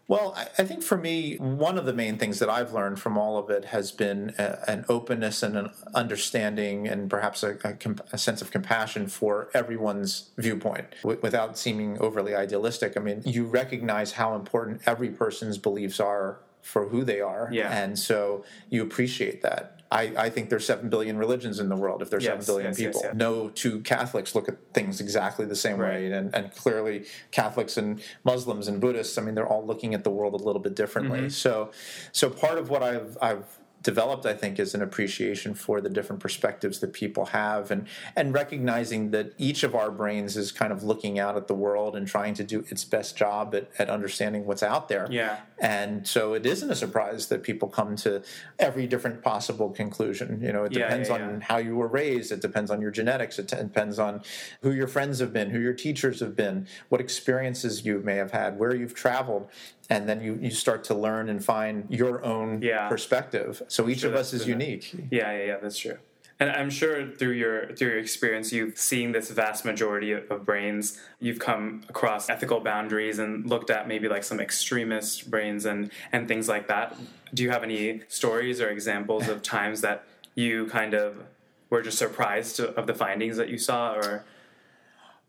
Well, 0.08 0.34
I, 0.36 0.64
think 0.64 0.82
for 0.82 0.98
me, 0.98 1.36
one 1.36 1.78
of 1.78 1.86
the 1.86 1.92
main 1.92 2.18
things 2.18 2.38
that 2.40 2.50
I've 2.50 2.72
learned 2.72 3.00
from 3.00 3.16
all 3.16 3.38
of 3.38 3.50
it 3.50 3.66
has 3.66 3.92
been 3.92 4.34
a, 4.36 4.58
an 4.68 4.84
openness 4.88 5.42
and 5.42 5.56
an 5.56 5.70
understanding, 5.94 6.88
and 6.88 7.08
perhaps 7.08 7.42
a, 7.42 7.56
a, 7.64 7.72
comp- 7.74 8.06
a 8.12 8.18
sense 8.18 8.42
of 8.42 8.50
compassion 8.50 9.06
for 9.06 9.48
everyone's 9.54 10.30
viewpoint, 10.36 10.86
w- 11.02 11.20
without 11.22 11.56
seeming 11.56 11.98
overly 12.00 12.34
idealistic. 12.34 12.96
I 12.96 13.00
mean, 13.00 13.22
you 13.24 13.44
recognize 13.44 14.12
how 14.12 14.34
important 14.34 14.82
every 14.86 15.08
person's 15.08 15.56
beliefs 15.56 16.00
are 16.00 16.40
for 16.62 16.88
who 16.88 17.04
they 17.04 17.20
are, 17.20 17.48
Yeah. 17.52 17.70
and 17.76 17.98
so 17.98 18.44
you 18.70 18.82
appreciate 18.82 19.42
that. 19.42 19.80
I, 19.90 20.12
I 20.16 20.30
think 20.30 20.48
there's 20.48 20.64
seven 20.64 20.88
billion 20.88 21.18
religions 21.18 21.60
in 21.60 21.68
the 21.68 21.76
world. 21.76 22.00
If 22.00 22.08
there's 22.08 22.24
Yes, 22.24 22.30
seven 22.32 22.46
billion 22.46 22.70
yes, 22.70 22.80
yes, 22.80 22.86
people, 22.94 23.00
yes. 23.04 23.14
no 23.14 23.50
two 23.50 23.80
Catholics 23.80 24.34
look 24.34 24.48
at 24.48 24.56
things 24.72 25.02
exactly 25.02 25.44
the 25.44 25.54
same 25.56 25.76
Right. 25.76 25.94
way, 25.94 26.12
and, 26.12 26.34
and 26.34 26.50
clearly 26.54 27.04
Catholics 27.30 27.76
and 27.76 28.00
Muslims 28.24 28.68
and 28.68 28.80
Buddhists. 28.80 29.18
I 29.18 29.20
mean, 29.20 29.34
they're 29.34 29.46
all 29.46 29.66
looking 29.66 29.92
at 29.92 30.02
the 30.02 30.10
world 30.10 30.32
a 30.32 30.42
little 30.42 30.62
bit 30.62 30.74
differently. 30.74 31.18
Mm-hmm. 31.18 31.28
So, 31.28 31.72
so 32.10 32.30
part 32.30 32.56
of 32.56 32.70
what 32.70 32.82
I've 32.82 33.18
I've 33.20 33.44
developed, 33.82 34.24
I 34.26 34.34
think, 34.34 34.58
is 34.58 34.74
an 34.74 34.82
appreciation 34.82 35.54
for 35.54 35.80
the 35.80 35.88
different 35.88 36.20
perspectives 36.20 36.78
that 36.80 36.92
people 36.92 37.26
have, 37.26 37.70
and 37.70 37.86
and 38.16 38.32
recognizing 38.32 39.10
that 39.10 39.32
each 39.38 39.62
of 39.62 39.74
our 39.74 39.90
brains 39.90 40.36
is 40.36 40.52
kind 40.52 40.72
of 40.72 40.82
looking 40.82 41.18
out 41.18 41.36
at 41.36 41.48
the 41.48 41.54
world 41.54 41.96
and 41.96 42.06
trying 42.06 42.34
to 42.34 42.44
do 42.44 42.64
its 42.70 42.84
best 42.84 43.16
job 43.16 43.54
at, 43.54 43.68
at 43.78 43.90
understanding 43.90 44.46
what's 44.46 44.62
out 44.62 44.88
there. 44.88 45.06
Yeah. 45.10 45.40
And 45.60 46.06
so 46.06 46.34
it 46.34 46.44
isn't 46.44 46.70
a 46.70 46.74
surprise 46.74 47.28
that 47.28 47.42
people 47.42 47.68
come 47.68 47.94
to 47.96 48.22
every 48.58 48.86
different 48.86 49.22
possible 49.22 49.70
conclusion. 49.70 50.40
You 50.42 50.52
know, 50.52 50.64
it 50.64 50.72
Yeah, 50.72 50.88
depends 50.88 51.08
yeah, 51.08 51.14
on 51.14 51.20
yeah. 51.20 51.38
how 51.40 51.58
you 51.58 51.76
were 51.76 51.86
raised. 51.86 52.32
It 52.32 52.40
depends 52.40 52.70
on 52.70 52.80
your 52.80 52.90
genetics. 52.90 53.38
It 53.38 53.46
depends 53.48 53.98
on 53.98 54.22
who 54.62 54.72
your 54.72 54.88
friends 54.88 55.20
have 55.20 55.32
been, 55.32 55.50
who 55.50 55.60
your 55.60 55.72
teachers 55.72 56.20
have 56.20 56.34
been, 56.34 56.66
what 56.88 57.00
experiences 57.00 57.84
you 57.84 58.00
may 58.00 58.16
have 58.16 58.32
had, 58.32 58.58
where 58.58 58.74
you've 58.74 58.94
traveled. 58.94 59.48
And 59.90 60.08
then 60.08 60.20
you, 60.22 60.38
you 60.40 60.50
start 60.50 60.84
to 60.84 60.94
learn 60.94 61.28
and 61.28 61.44
find 61.44 61.86
your 61.90 62.24
own 62.24 62.62
Yeah. 62.62 62.88
perspective. 62.88 63.62
So 63.68 63.88
each 63.88 64.00
sure 64.00 64.10
of 64.10 64.16
us 64.16 64.32
is 64.32 64.46
unique. 64.46 64.92
Yeah, 65.10 65.32
yeah, 65.32 65.44
yeah, 65.44 65.56
that's 65.60 65.78
true. 65.78 65.98
And 66.40 66.50
I'm 66.50 66.70
sure 66.70 67.06
through 67.08 67.32
your 67.32 67.72
through 67.76 67.90
your 67.90 67.98
experience, 67.98 68.52
you've 68.52 68.76
seen 68.76 69.12
this 69.12 69.30
vast 69.30 69.64
majority 69.64 70.10
of, 70.12 70.28
of 70.30 70.44
brains. 70.44 70.98
You've 71.20 71.38
come 71.38 71.82
across 71.88 72.28
ethical 72.28 72.58
boundaries 72.58 73.20
and 73.20 73.46
looked 73.48 73.70
at 73.70 73.86
maybe 73.86 74.08
like 74.08 74.24
some 74.24 74.40
extremist 74.40 75.30
brains 75.30 75.64
and 75.66 75.90
and 76.10 76.26
things 76.26 76.48
like 76.48 76.66
that. 76.68 76.96
Do 77.32 77.44
you 77.44 77.50
have 77.50 77.62
any 77.62 78.02
stories 78.08 78.60
or 78.60 78.70
examples 78.70 79.28
of 79.28 79.42
times 79.56 79.82
that 79.82 80.04
you 80.34 80.66
kind 80.66 80.94
of 80.94 81.16
were 81.70 81.82
just 81.82 81.98
surprised 81.98 82.58
of 82.58 82.86
the 82.86 82.94
findings 82.94 83.36
that 83.36 83.48
you 83.48 83.58
saw, 83.58 83.92
or 83.94 84.24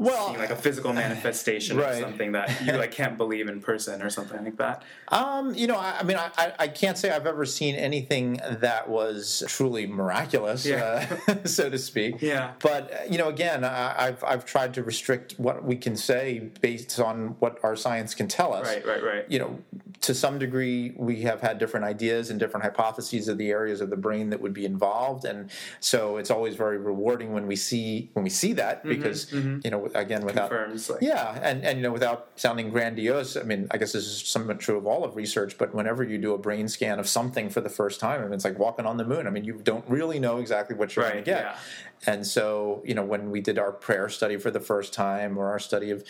Well, 0.03 0.27
seeing 0.27 0.39
like 0.39 0.49
a 0.49 0.55
physical 0.55 0.93
manifestation 0.93 1.77
Right. 1.77 1.93
of 1.93 1.99
something 1.99 2.33
that 2.33 2.65
you 2.65 2.73
like 2.73 2.91
can't 2.91 3.17
believe 3.17 3.47
in 3.47 3.61
person 3.61 4.01
or 4.01 4.09
something 4.09 4.43
like 4.43 4.57
that? 4.57 4.83
Um, 5.09 5.53
you 5.55 5.67
know, 5.67 5.75
I, 5.75 5.99
I 5.99 6.03
mean, 6.03 6.17
I, 6.17 6.53
I- 6.59 6.67
can't 6.73 6.97
say 6.97 7.11
I've 7.11 7.27
ever 7.27 7.45
seen 7.45 7.75
anything 7.75 8.39
that 8.49 8.89
was 8.89 9.43
truly 9.47 9.85
miraculous, 9.85 10.65
Yeah. 10.65 11.07
uh, 11.27 11.35
so 11.45 11.69
to 11.69 11.77
speak. 11.77 12.21
Yeah. 12.21 12.53
But 12.59 12.91
uh, 12.91 12.97
you 13.09 13.17
know, 13.17 13.29
again, 13.29 13.63
I, 13.63 14.07
I've 14.07 14.23
I've 14.23 14.45
tried 14.45 14.73
to 14.75 14.83
restrict 14.83 15.35
what 15.37 15.63
we 15.63 15.75
can 15.75 15.95
say 15.95 16.49
based 16.61 16.99
on 16.99 17.35
what 17.39 17.59
our 17.63 17.75
science 17.75 18.13
can 18.15 18.27
tell 18.27 18.53
us. 18.53 18.67
Right, 18.67 18.85
right, 18.85 19.03
right. 19.03 19.25
You 19.29 19.39
know, 19.39 19.59
to 20.01 20.13
some 20.13 20.39
degree, 20.39 20.93
we 20.97 21.21
have 21.21 21.39
had 21.41 21.59
different 21.59 21.85
ideas 21.85 22.29
and 22.29 22.39
different 22.39 22.63
hypotheses 22.63 23.27
of 23.27 23.37
the 23.37 23.49
areas 23.51 23.79
of 23.81 23.89
the 23.89 23.95
brain 23.97 24.31
that 24.31 24.41
would 24.41 24.53
be 24.53 24.65
involved, 24.65 25.23
and 25.25 25.49
so 25.79 26.17
it's 26.17 26.31
always 26.31 26.55
very 26.55 26.77
rewarding 26.77 27.31
when 27.33 27.45
we 27.47 27.55
see 27.55 28.09
when 28.13 28.23
we 28.23 28.29
see 28.29 28.53
that 28.53 28.83
because 28.83 29.31
you 29.31 29.69
know 29.69 29.89
again 29.95 30.25
without 30.25 30.49
Confirms, 30.49 30.89
like- 30.89 31.01
yeah, 31.01 31.39
and 31.41 31.63
and 31.63 31.77
you 31.77 31.83
know 31.83 31.91
without 31.91 32.27
sounding 32.35 32.69
grandiose, 32.69 33.35
I 33.37 33.43
mean 33.43 33.67
I 33.71 33.77
guess 33.77 33.91
this 33.93 34.05
is 34.05 34.27
somewhat 34.27 34.59
true 34.59 34.77
of 34.77 34.85
all 34.85 35.03
of 35.03 35.15
research, 35.15 35.57
but 35.57 35.73
whenever 35.73 36.03
you 36.03 36.17
do 36.17 36.33
a 36.33 36.37
brain 36.37 36.67
scan 36.67 36.99
of 36.99 37.07
something 37.07 37.49
for 37.49 37.61
the 37.61 37.69
first 37.69 37.99
time, 37.99 38.21
I 38.21 38.23
mean 38.25 38.33
it's 38.33 38.45
like 38.45 38.59
walking 38.59 38.85
on 38.85 38.97
the 38.97 39.05
moon. 39.05 39.27
I 39.27 39.29
mean 39.29 39.43
you 39.43 39.59
don't 39.63 39.85
really 39.87 40.19
know 40.19 40.37
exactly 40.37 40.75
what 40.75 40.95
you're 40.95 41.05
going 41.05 41.23
to 41.23 41.23
get. 41.23 41.41
yeah. 41.43 41.57
And 42.05 42.25
so, 42.25 42.81
you 42.85 42.93
know, 42.93 43.03
when 43.03 43.31
we 43.31 43.41
did 43.41 43.57
our 43.57 43.71
prayer 43.71 44.09
study 44.09 44.37
for 44.37 44.51
the 44.51 44.59
first 44.59 44.93
time, 44.93 45.37
or 45.37 45.49
our 45.49 45.59
study 45.59 45.91
of, 45.91 46.03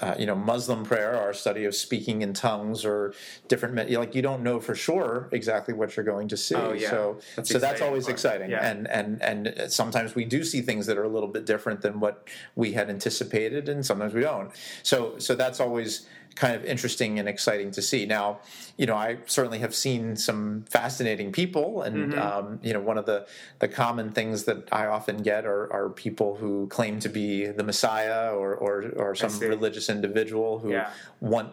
uh, 0.00 0.14
you 0.18 0.26
know, 0.26 0.34
Muslim 0.34 0.84
prayer, 0.84 1.16
our 1.16 1.32
study 1.32 1.64
of 1.64 1.74
speaking 1.74 2.22
in 2.22 2.32
tongues, 2.32 2.84
or 2.84 3.14
different, 3.48 3.90
like 3.90 4.14
you 4.14 4.22
don't 4.22 4.42
know 4.42 4.60
for 4.60 4.74
sure 4.74 5.28
exactly 5.32 5.74
what 5.74 5.96
you're 5.96 6.04
going 6.04 6.28
to 6.28 6.36
see. 6.36 6.54
Oh, 6.54 6.72
yeah. 6.72 6.90
So, 6.90 7.18
That's 7.36 7.50
so 7.50 7.58
that's 7.58 7.80
always 7.80 8.04
part. 8.04 8.14
exciting. 8.14 8.50
Yeah. 8.50 8.68
And 8.68 8.88
and 8.88 9.22
and 9.22 9.70
sometimes 9.72 10.14
we 10.14 10.24
do 10.24 10.44
see 10.44 10.60
things 10.62 10.86
that 10.86 10.98
are 10.98 11.04
a 11.04 11.08
little 11.08 11.28
bit 11.28 11.46
different 11.46 11.80
than 11.82 12.00
what 12.00 12.28
we 12.54 12.72
had 12.72 12.90
anticipated, 12.90 13.68
and 13.68 13.84
sometimes 13.84 14.14
we 14.14 14.22
don't. 14.22 14.50
So 14.82 15.18
so 15.18 15.34
that's 15.34 15.60
always 15.60 16.06
kind 16.36 16.54
of 16.54 16.64
interesting 16.64 17.18
and 17.18 17.28
exciting 17.28 17.70
to 17.72 17.82
see. 17.82 18.06
Now, 18.06 18.38
you 18.76 18.86
know, 18.86 18.94
I 18.94 19.18
certainly 19.26 19.58
have 19.60 19.74
seen 19.74 20.16
some 20.16 20.64
fascinating 20.68 21.32
people, 21.32 21.82
and 21.82 22.12
Mm-hmm. 22.12 22.18
um, 22.48 22.60
you 22.62 22.72
know, 22.74 22.80
one 22.80 22.98
of 22.98 23.06
the 23.06 23.26
the 23.58 23.68
common 23.68 24.12
things 24.12 24.44
that 24.44 24.68
I 24.70 24.86
often 24.86 25.22
get 25.22 25.46
are, 25.46 25.72
are 25.72 25.88
people 25.90 26.36
who 26.36 26.66
claim 26.68 27.00
to 27.00 27.08
be 27.08 27.46
the 27.46 27.64
Messiah 27.64 28.30
or 28.34 28.54
or, 28.54 28.92
or 28.96 29.14
some 29.14 29.38
religious 29.40 29.88
individual 29.88 30.58
who 30.60 30.70
Yeah. 30.72 30.90
want 31.20 31.48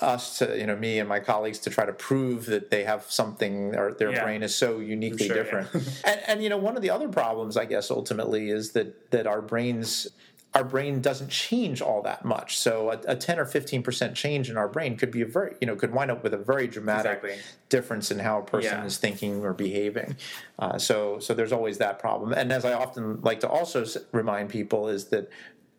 us 0.00 0.38
to 0.38 0.58
you 0.58 0.66
know 0.66 0.76
me 0.76 0.98
and 0.98 1.08
my 1.08 1.20
colleagues 1.20 1.58
to 1.60 1.70
try 1.70 1.86
to 1.86 1.92
prove 1.92 2.46
that 2.46 2.68
they 2.70 2.84
have 2.84 3.04
something 3.08 3.74
or 3.76 3.92
their 3.94 4.10
Yeah. 4.12 4.24
brain 4.24 4.42
is 4.42 4.54
so 4.54 4.80
uniquely 4.80 5.28
Sure, 5.28 5.36
yeah. 5.36 5.42
different 5.42 5.68
and, 6.04 6.20
and 6.26 6.42
you 6.42 6.48
know 6.50 6.58
one 6.58 6.76
of 6.76 6.82
the 6.82 6.90
other 6.90 7.08
problems 7.08 7.56
i 7.56 7.64
guess 7.64 7.90
ultimately 7.90 8.50
is 8.50 8.72
that 8.72 9.10
that 9.12 9.26
our 9.26 9.40
brains 9.40 10.08
our 10.54 10.64
brain 10.64 11.00
doesn't 11.02 11.28
change 11.28 11.80
all 11.82 12.00
that 12.02 12.24
much 12.24 12.56
so 12.56 12.90
a, 12.90 12.98
a 13.12 13.14
10 13.16 13.38
or 13.38 13.44
15 13.44 13.82
percent 13.82 14.14
change 14.16 14.48
in 14.48 14.56
our 14.56 14.68
brain 14.68 14.96
could 14.96 15.10
be 15.10 15.20
a 15.20 15.26
very 15.26 15.54
you 15.60 15.66
know 15.66 15.76
could 15.76 15.92
wind 15.92 16.10
up 16.10 16.22
with 16.22 16.32
a 16.34 16.38
very 16.38 16.66
dramatic 16.66 17.22
Exactly. 17.22 17.36
difference 17.68 18.10
in 18.10 18.18
how 18.18 18.38
a 18.40 18.42
person 18.42 18.78
Yeah. 18.78 18.84
is 18.84 18.96
thinking 18.96 19.44
or 19.44 19.52
behaving 19.52 20.16
uh, 20.58 20.78
so 20.78 21.18
so 21.18 21.34
there's 21.34 21.52
always 21.52 21.78
that 21.78 21.98
problem 21.98 22.32
and 22.32 22.50
as 22.52 22.64
i 22.64 22.72
often 22.72 23.20
like 23.20 23.40
to 23.40 23.48
also 23.48 23.84
remind 24.12 24.48
people 24.48 24.88
is 24.88 25.06
that 25.06 25.28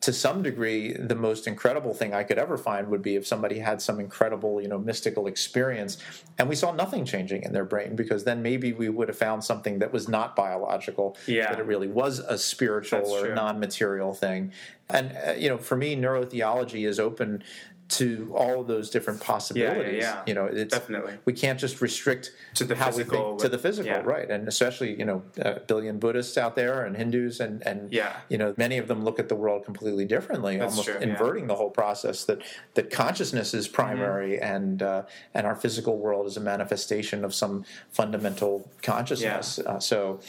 to 0.01 0.13
some 0.13 0.41
degree, 0.41 0.93
the 0.93 1.15
most 1.15 1.45
incredible 1.45 1.93
thing 1.93 2.13
I 2.13 2.23
could 2.23 2.37
ever 2.37 2.57
find 2.57 2.87
would 2.87 3.01
be 3.01 3.15
if 3.17 3.27
somebody 3.27 3.59
had 3.59 3.81
some 3.81 3.99
incredible, 3.99 4.61
you 4.61 4.69
know, 4.69 4.77
mystical 4.77 5.27
experience, 5.27 5.97
and 6.37 6.47
we 6.47 6.55
saw 6.55 6.71
nothing 6.71 7.03
changing 7.03 7.43
in 7.43 7.51
their 7.51 7.65
brain, 7.65 7.95
because 7.97 8.23
then 8.23 8.41
maybe 8.41 8.71
we 8.71 8.87
would 8.87 9.09
have 9.09 9.17
found 9.17 9.43
something 9.43 9.79
that 9.79 9.91
was 9.91 10.07
not 10.07 10.37
biological, 10.37 11.17
Yeah. 11.27 11.49
that 11.49 11.59
it 11.59 11.65
really 11.65 11.89
was 11.89 12.19
a 12.19 12.37
spiritual 12.37 12.99
That's 12.99 13.11
or 13.11 13.35
non-material 13.35 14.13
thing. 14.13 14.53
And 14.89 15.15
uh, 15.27 15.31
you 15.33 15.49
know, 15.49 15.57
for 15.57 15.75
me, 15.75 15.97
neurotheology 15.97 16.87
is 16.87 16.99
open 16.99 17.43
to 17.89 18.31
all 18.35 18.61
of 18.61 18.67
those 18.67 18.89
different 18.89 19.19
possibilities. 19.19 20.03
yeah. 20.03 20.21
You 20.27 20.35
know, 20.35 20.45
it's 20.45 20.73
Definitely. 20.77 21.13
we 21.25 21.33
can't 21.33 21.59
just 21.59 21.81
restrict 21.81 22.31
To 22.55 22.63
the 22.63 22.75
how 22.75 22.87
we 22.87 22.91
physical 22.91 23.29
think 23.29 23.39
to 23.41 23.49
the 23.49 23.57
physical, 23.57 23.91
yeah. 23.91 24.01
right? 24.01 24.29
And 24.29 24.47
especially, 24.47 24.97
you 24.97 25.05
know, 25.05 25.23
a 25.37 25.59
billion 25.59 25.97
Buddhists 25.97 26.37
out 26.37 26.55
there 26.55 26.85
and 26.85 26.95
Hindus, 26.95 27.39
and 27.39 27.65
and 27.65 27.91
Yeah. 27.91 28.17
you 28.29 28.37
know, 28.37 28.53
many 28.57 28.77
of 28.77 28.87
them 28.87 29.03
look 29.03 29.17
at 29.19 29.27
the 29.27 29.35
world 29.35 29.65
completely 29.65 30.05
differently, 30.05 30.57
That's 30.57 30.73
almost 30.73 30.87
true, 30.87 30.97
yeah. 30.99 31.07
inverting 31.07 31.47
the 31.47 31.55
whole 31.55 31.71
process 31.71 32.25
that 32.25 32.41
that 32.75 32.91
consciousness 32.91 33.53
is 33.53 33.67
primary 33.67 34.33
Mm-hmm. 34.37 34.55
and 34.55 34.83
uh, 34.83 35.03
and 35.33 35.47
our 35.47 35.55
physical 35.55 35.97
world 35.97 36.27
is 36.27 36.37
a 36.37 36.41
manifestation 36.41 37.25
of 37.25 37.33
some 37.33 37.65
fundamental 37.91 38.69
consciousness. 38.83 39.57
Uh, 39.59 39.79
so, 39.79 40.19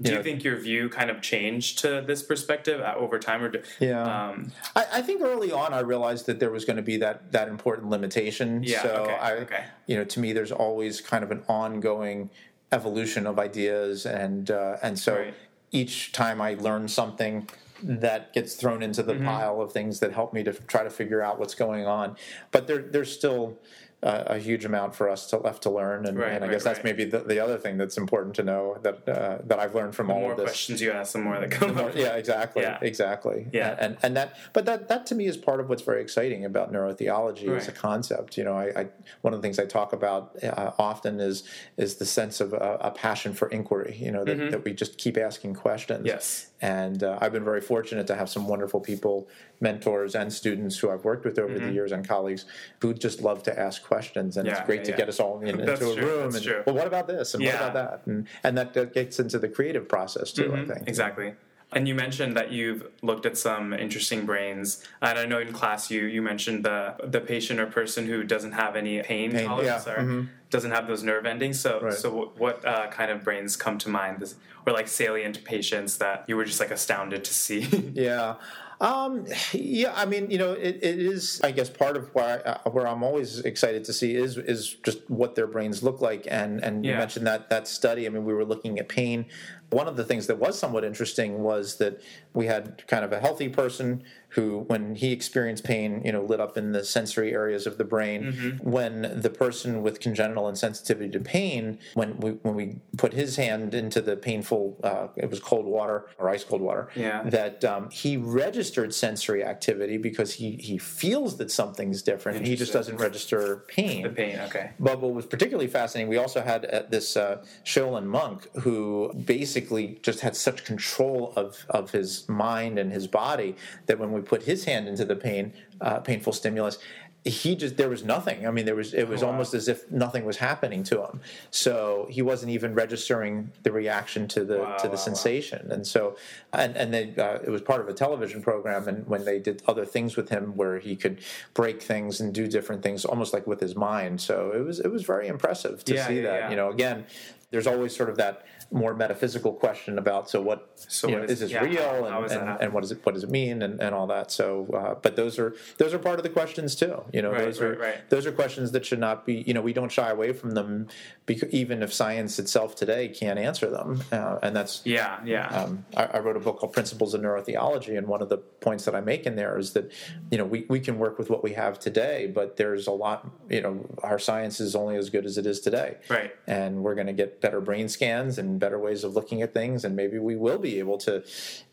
Do 0.00 0.10
you 0.10 0.16
know, 0.16 0.22
think 0.22 0.42
your 0.42 0.56
view 0.56 0.88
kind 0.88 1.10
of 1.10 1.20
changed 1.20 1.80
to 1.80 2.02
this 2.06 2.22
perspective 2.22 2.80
uh, 2.80 2.94
over 2.96 3.18
time, 3.18 3.42
or 3.42 3.48
do, 3.50 3.62
Yeah. 3.78 4.02
um, 4.30 4.50
I, 4.74 4.86
I 4.94 5.02
think 5.02 5.20
early 5.22 5.52
on 5.52 5.74
I 5.74 5.80
realized 5.80 6.26
that 6.26 6.40
there 6.40 6.50
was 6.50 6.64
going 6.64 6.78
to 6.78 6.82
be 6.82 6.96
that 6.98 7.32
that 7.32 7.48
important 7.48 7.90
limitation. 7.90 8.62
Yeah, 8.64 8.82
So 8.82 8.88
okay, 8.88 9.14
I, 9.20 9.32
okay. 9.38 9.64
you 9.86 9.96
know, 9.96 10.04
to 10.04 10.20
me, 10.20 10.32
there's 10.32 10.52
always 10.52 11.00
kind 11.00 11.22
of 11.22 11.30
an 11.30 11.42
ongoing 11.48 12.30
evolution 12.72 13.26
of 13.26 13.38
ideas, 13.38 14.06
and 14.06 14.50
uh, 14.50 14.76
and 14.82 14.98
so 14.98 15.16
Right. 15.18 15.34
each 15.72 16.12
time 16.12 16.40
I 16.40 16.54
learn 16.54 16.88
something. 16.88 17.48
That 17.84 18.32
gets 18.32 18.54
thrown 18.54 18.80
into 18.80 19.02
Mm-hmm. 19.02 19.18
the 19.18 19.24
pile 19.24 19.60
of 19.60 19.72
things 19.72 19.98
that 19.98 20.12
help 20.12 20.32
me 20.32 20.44
to 20.44 20.52
try 20.52 20.84
to 20.84 20.88
figure 20.90 21.20
out 21.20 21.40
what's 21.40 21.56
going 21.56 21.84
on, 21.84 22.16
but 22.52 22.68
there, 22.68 22.78
there's 22.80 23.10
still 23.12 23.58
uh, 24.02 24.24
a 24.26 24.38
huge 24.38 24.64
amount 24.64 24.94
for 24.94 25.08
us 25.08 25.28
to 25.30 25.36
left 25.36 25.62
to 25.62 25.70
learn, 25.70 26.06
and, 26.06 26.18
Right, 26.18 26.32
and 26.32 26.44
I 26.44 26.48
right, 26.48 26.52
guess 26.52 26.64
that's 26.64 26.78
right. 26.78 26.84
maybe 26.84 27.04
the, 27.04 27.20
the 27.20 27.38
other 27.38 27.56
thing 27.56 27.76
that's 27.78 27.96
important 27.96 28.34
to 28.36 28.42
know 28.42 28.78
that 28.82 29.08
uh, 29.08 29.38
that 29.46 29.58
I've 29.60 29.74
learned 29.74 29.94
from 29.94 30.08
the 30.08 30.14
all 30.14 30.20
more 30.20 30.32
of 30.32 30.38
this. 30.38 30.46
questions 30.46 30.80
you 30.80 30.90
ask, 30.90 31.12
the 31.12 31.20
more 31.20 31.38
that 31.38 31.50
come 31.52 31.74
More- 31.76 31.90
up? 31.90 31.96
yeah, 31.96 32.14
exactly, 32.16 32.62
Yeah. 32.62 32.78
exactly. 32.82 33.46
Yeah. 33.52 33.76
and 33.78 33.96
and 34.02 34.16
that, 34.16 34.36
but 34.52 34.64
that 34.64 34.88
that 34.88 35.06
to 35.06 35.14
me 35.14 35.26
is 35.26 35.36
part 35.36 35.60
of 35.60 35.68
what's 35.68 35.82
very 35.82 36.02
exciting 36.02 36.44
about 36.44 36.72
neurotheology 36.72 37.48
as 37.56 37.68
a 37.68 37.72
concept. 37.72 38.36
You 38.36 38.44
know, 38.44 38.54
I, 38.54 38.64
I 38.80 38.86
one 39.20 39.32
of 39.34 39.40
the 39.40 39.46
things 39.46 39.58
I 39.58 39.66
talk 39.66 39.92
about 39.92 40.36
uh, 40.42 40.72
often 40.78 41.20
is 41.20 41.44
is 41.76 41.96
the 41.96 42.06
sense 42.06 42.40
of 42.40 42.52
a, 42.52 42.78
a 42.80 42.90
passion 42.90 43.34
for 43.34 43.48
inquiry. 43.48 43.96
You 44.00 44.10
know, 44.10 44.24
that, 44.24 44.50
that 44.50 44.64
we 44.64 44.72
just 44.72 44.98
keep 44.98 45.16
asking 45.16 45.54
questions. 45.54 46.00
Mm-hmm. 46.00 46.06
Yes. 46.08 46.48
and 46.60 47.02
uh, 47.02 47.18
I've 47.20 47.32
been 47.32 47.44
very 47.44 47.60
fortunate 47.60 48.06
to 48.08 48.14
have 48.16 48.28
some 48.28 48.46
wonderful 48.48 48.80
people, 48.80 49.28
mentors, 49.62 50.14
and 50.14 50.32
students 50.32 50.76
who 50.78 50.90
I've 50.90 51.04
worked 51.04 51.24
with 51.24 51.38
over 51.38 51.58
the 51.58 51.72
years 51.72 51.92
and 51.92 52.06
colleagues 52.06 52.44
who 52.80 52.92
just 52.92 53.20
love 53.22 53.42
to 53.44 53.58
ask 53.58 53.82
questions, 53.84 54.36
and 54.36 54.42
Mm-hmm. 54.42 54.54
Yeah, 54.54 54.58
it's 54.60 54.66
great 54.66 54.80
yeah, 54.80 54.84
to 54.84 54.90
yeah. 54.90 54.96
get 54.96 55.08
us 55.08 55.20
all 55.20 55.40
in, 55.40 55.60
into 55.60 55.72
a 55.72 55.76
true, 55.94 55.94
room. 56.06 56.34
and 56.34 56.42
true. 56.44 56.62
well, 56.66 56.74
what 56.74 56.86
about 56.88 57.06
this 57.06 57.34
and 57.34 57.44
what 57.44 57.54
about 57.54 57.74
that, 57.74 58.02
and 58.06 58.26
and 58.42 58.58
that, 58.58 58.74
that 58.74 58.92
gets 58.92 59.18
into 59.20 59.38
the 59.38 59.48
creative 59.48 59.88
process 59.88 60.32
too. 60.32 60.52
I 60.54 60.64
think 60.66 60.88
Exactly. 60.88 61.34
And 61.74 61.88
you 61.88 61.94
mentioned 61.94 62.36
that 62.36 62.52
you've 62.52 62.82
looked 63.00 63.24
at 63.24 63.38
some 63.38 63.72
interesting 63.72 64.26
brains, 64.26 64.84
and 65.00 65.18
I 65.18 65.24
know 65.24 65.38
in 65.38 65.52
class 65.54 65.90
you 65.90 66.02
you 66.04 66.20
mentioned 66.20 66.64
the 66.66 66.96
the 67.02 67.20
patient 67.20 67.60
or 67.60 67.66
person 67.66 68.06
who 68.06 68.24
doesn't 68.24 68.52
have 68.52 68.76
any 68.76 69.00
pain, 69.02 69.32
Pain, 69.32 69.46
tolerance 69.46 69.86
yeah, 69.86 69.94
mm-hmm. 69.94 70.22
doesn't 70.50 70.70
have 70.70 70.86
those 70.86 71.02
nerve 71.02 71.24
endings. 71.24 71.58
So 71.60 71.80
Right. 71.80 71.94
so 71.94 72.12
what, 72.12 72.38
what 72.38 72.64
uh, 72.66 72.88
kind 72.90 73.10
of 73.10 73.24
brains 73.24 73.56
come 73.56 73.78
to 73.78 73.88
mind, 73.88 74.18
or 74.66 74.72
like 74.74 74.86
salient 74.88 75.44
patients 75.44 75.96
that 75.98 76.24
you 76.28 76.36
were 76.36 76.44
just 76.44 76.60
like 76.60 76.72
astounded 76.72 77.24
to 77.24 77.32
see? 77.32 77.62
Yeah. 77.94 78.34
Um, 78.82 79.26
yeah, 79.52 79.92
I 79.94 80.06
mean, 80.06 80.28
you 80.30 80.38
know, 80.38 80.52
it, 80.54 80.80
it 80.82 80.98
is. 80.98 81.40
I 81.42 81.52
guess 81.52 81.70
part 81.70 81.96
of 81.96 82.12
why 82.14 82.38
uh, 82.38 82.68
where 82.70 82.86
I'm 82.86 83.04
always 83.04 83.38
excited 83.38 83.84
to 83.84 83.92
see 83.92 84.16
is 84.16 84.36
is 84.36 84.74
just 84.74 85.08
what 85.08 85.36
their 85.36 85.46
brains 85.46 85.84
look 85.84 86.00
like, 86.00 86.26
and 86.28 86.62
and 86.62 86.84
you 86.84 86.92
mentioned 86.92 87.26
that 87.28 87.48
that 87.48 87.68
study. 87.68 88.06
I 88.06 88.08
mean, 88.10 88.24
we 88.24 88.34
were 88.34 88.44
looking 88.44 88.80
at 88.80 88.88
pain. 88.88 89.26
One 89.72 89.88
of 89.88 89.96
the 89.96 90.04
things 90.04 90.26
that 90.26 90.38
was 90.38 90.58
somewhat 90.58 90.84
interesting 90.84 91.42
was 91.42 91.76
that 91.76 92.00
we 92.34 92.46
had 92.46 92.86
kind 92.86 93.04
of 93.04 93.12
a 93.12 93.20
healthy 93.20 93.48
person 93.48 94.02
who, 94.30 94.60
when 94.60 94.94
he 94.94 95.12
experienced 95.12 95.62
pain, 95.64 96.00
you 96.04 96.12
know, 96.12 96.22
lit 96.22 96.40
up 96.40 96.56
in 96.56 96.72
the 96.72 96.82
sensory 96.84 97.32
areas 97.32 97.66
of 97.66 97.76
the 97.76 97.84
brain. 97.84 98.22
Mm-hmm. 98.32 98.70
When 98.70 99.20
the 99.20 99.28
person 99.28 99.82
with 99.82 100.00
congenital 100.00 100.44
insensitivity 100.44 101.12
to 101.12 101.20
pain, 101.20 101.78
when 101.94 102.18
we 102.18 102.30
when 102.42 102.54
we 102.54 102.76
put 102.96 103.12
his 103.12 103.36
hand 103.36 103.74
into 103.74 104.00
the 104.00 104.16
painful, 104.16 104.78
uh, 104.82 105.08
it 105.16 105.28
was 105.30 105.40
cold 105.40 105.66
water 105.66 106.06
or 106.18 106.28
ice 106.30 106.44
cold 106.44 106.62
water 106.62 106.88
Yeah. 106.94 107.22
that 107.24 107.64
um, 107.64 107.90
he 107.90 108.16
registered 108.16 108.94
sensory 108.94 109.44
activity 109.44 109.98
because 109.98 110.34
he, 110.34 110.52
he 110.52 110.78
feels 110.78 111.36
that 111.36 111.50
something's 111.50 112.02
different. 112.02 112.46
He 112.46 112.56
just 112.56 112.72
doesn't 112.72 112.96
register 112.96 113.64
pain. 113.68 114.02
the 114.02 114.10
pain, 114.10 114.38
okay. 114.46 114.70
But 114.80 115.00
what 115.00 115.12
was 115.12 115.26
particularly 115.26 115.68
fascinating, 115.68 116.08
we 116.08 116.16
also 116.16 116.40
had 116.42 116.64
uh, 116.64 116.82
this 116.88 117.16
uh, 117.16 117.44
Shaolin 117.64 118.04
monk 118.06 118.48
who 118.60 119.12
basically 119.14 119.61
just 120.02 120.20
had 120.20 120.36
such 120.36 120.64
control 120.64 121.32
of, 121.36 121.64
of 121.70 121.90
his 121.92 122.28
mind 122.28 122.78
and 122.78 122.92
his 122.92 123.06
body 123.06 123.56
that 123.86 123.98
when 123.98 124.12
we 124.12 124.20
put 124.20 124.42
his 124.44 124.64
hand 124.64 124.88
into 124.88 125.04
the 125.04 125.16
pain, 125.16 125.52
uh, 125.80 125.98
painful 126.00 126.32
stimulus, 126.32 126.78
he 127.24 127.54
just 127.54 127.76
there 127.76 127.88
was 127.88 128.02
nothing. 128.02 128.48
I 128.48 128.50
mean, 128.50 128.64
there 128.66 128.74
was 128.74 128.92
it 128.94 129.08
was 129.08 129.22
Oh, 129.22 129.26
wow. 129.26 129.32
almost 129.32 129.54
as 129.54 129.68
if 129.68 129.88
nothing 129.92 130.24
was 130.24 130.38
happening 130.38 130.82
to 130.84 131.02
him. 131.04 131.20
So 131.52 132.08
he 132.10 132.20
wasn't 132.20 132.50
even 132.50 132.74
registering 132.74 133.52
the 133.62 133.70
reaction 133.70 134.26
to 134.28 134.44
the 134.44 134.58
Wow, 134.58 134.76
to 134.78 134.88
the 134.88 134.90
wow, 134.90 134.96
sensation. 134.96 135.70
And 135.70 135.86
so 135.86 136.16
and 136.52 136.76
and 136.76 136.92
they 136.92 137.14
uh, 137.16 137.38
it 137.44 137.50
was 137.50 137.62
part 137.62 137.80
of 137.80 137.86
a 137.86 137.92
television 137.92 138.42
program. 138.42 138.88
And 138.88 139.06
when 139.06 139.24
they 139.24 139.38
did 139.38 139.62
other 139.68 139.86
things 139.86 140.16
with 140.16 140.30
him, 140.30 140.56
where 140.56 140.80
he 140.80 140.96
could 140.96 141.20
break 141.54 141.80
things 141.80 142.20
and 142.20 142.34
do 142.34 142.48
different 142.48 142.82
things, 142.82 143.04
almost 143.04 143.32
like 143.32 143.46
with 143.46 143.60
his 143.60 143.76
mind. 143.76 144.20
So 144.20 144.50
it 144.52 144.64
was 144.64 144.80
it 144.80 144.90
was 144.90 145.04
very 145.04 145.28
impressive 145.28 145.84
to 145.84 145.94
Yeah, 145.94 146.08
see 146.08 146.16
yeah, 146.16 146.22
that. 146.22 146.38
yeah. 146.40 146.50
You 146.50 146.56
know, 146.56 146.70
again. 146.70 147.06
there's 147.52 147.66
always 147.66 147.94
sort 147.94 148.08
of 148.08 148.16
that 148.16 148.46
more 148.72 148.94
metaphysical 148.94 149.52
question 149.52 149.98
about 149.98 150.30
so 150.30 150.40
what 150.40 150.70
So 150.76 151.08
what 151.08 151.18
know, 151.18 151.24
is- 151.24 151.30
is 151.32 151.40
this 151.40 151.50
yeah, 151.52 151.62
real? 151.64 152.06
And, 152.06 152.32
and, 152.32 152.60
and 152.62 152.72
what 152.72 152.80
does 152.80 152.92
it 152.92 153.00
what 153.04 153.14
does 153.14 153.24
it 153.24 153.30
mean? 153.30 153.62
And, 153.62 153.80
and 153.80 153.94
all 153.94 154.06
that. 154.08 154.30
So 154.30 154.66
uh, 154.74 154.94
but 155.00 155.16
those 155.16 155.38
are 155.38 155.54
those 155.78 155.92
are 155.94 155.98
part 155.98 156.18
of 156.18 156.22
the 156.22 156.30
questions 156.30 156.74
too. 156.74 157.02
You 157.12 157.22
know 157.22 157.30
Right, 157.32 157.44
those 157.44 157.60
right, 157.60 157.70
are 157.72 157.76
right. 157.78 158.10
those 158.10 158.26
are 158.26 158.32
questions 158.32 158.72
that 158.72 158.84
should 158.86 158.98
not 158.98 159.26
be 159.26 159.44
you 159.46 159.54
know 159.54 159.60
we 159.60 159.72
don't 159.72 159.92
shy 159.92 160.08
away 160.10 160.32
from 160.32 160.52
them 160.52 160.88
because 161.26 161.50
even 161.50 161.82
if 161.82 161.92
science 161.92 162.38
itself 162.38 162.74
today 162.74 163.08
can't 163.08 163.38
answer 163.38 163.68
them. 163.70 164.02
Uh, 164.10 164.38
and 164.42 164.56
that's 164.56 164.82
Yeah, 164.84 165.20
yeah. 165.24 165.48
um, 165.48 165.84
I, 165.96 166.04
I 166.04 166.18
wrote 166.20 166.36
a 166.36 166.40
book 166.40 166.58
called 166.58 166.72
Principles 166.72 167.14
of 167.14 167.20
Neurotheology, 167.20 167.96
and 167.96 168.06
one 168.08 168.22
of 168.22 168.28
the 168.28 168.38
points 168.38 168.84
that 168.86 168.94
I 168.94 169.00
make 169.00 169.26
in 169.26 169.36
there 169.36 169.58
is 169.58 169.72
that 169.74 169.90
you 170.30 170.38
know 170.38 170.44
we, 170.44 170.64
we 170.68 170.80
can 170.80 170.98
work 170.98 171.18
with 171.18 171.30
what 171.30 171.42
we 171.42 171.52
have 171.52 171.78
today, 171.78 172.30
but 172.32 172.56
there's 172.56 172.86
a 172.86 172.92
lot 172.92 173.28
you 173.50 173.60
know 173.60 173.84
our 174.02 174.18
science 174.18 174.60
is 174.60 174.74
only 174.74 174.96
as 174.96 175.10
good 175.10 175.26
as 175.26 175.36
it 175.38 175.46
is 175.46 175.60
today, 175.60 175.96
Right. 176.08 176.32
And 176.46 176.82
we're 176.82 176.94
going 176.94 177.06
to 177.06 177.12
get 177.12 177.40
better 177.40 177.60
brain 177.60 177.88
scans 177.88 178.38
and 178.38 178.58
better 178.62 178.78
ways 178.78 179.04
of 179.04 179.10
looking 179.18 179.42
at 179.42 179.52
things, 179.52 179.84
and 179.84 179.92
maybe 180.02 180.18
we 180.30 180.36
will 180.36 180.58
be 180.58 180.78
able 180.78 180.98
to 180.98 181.14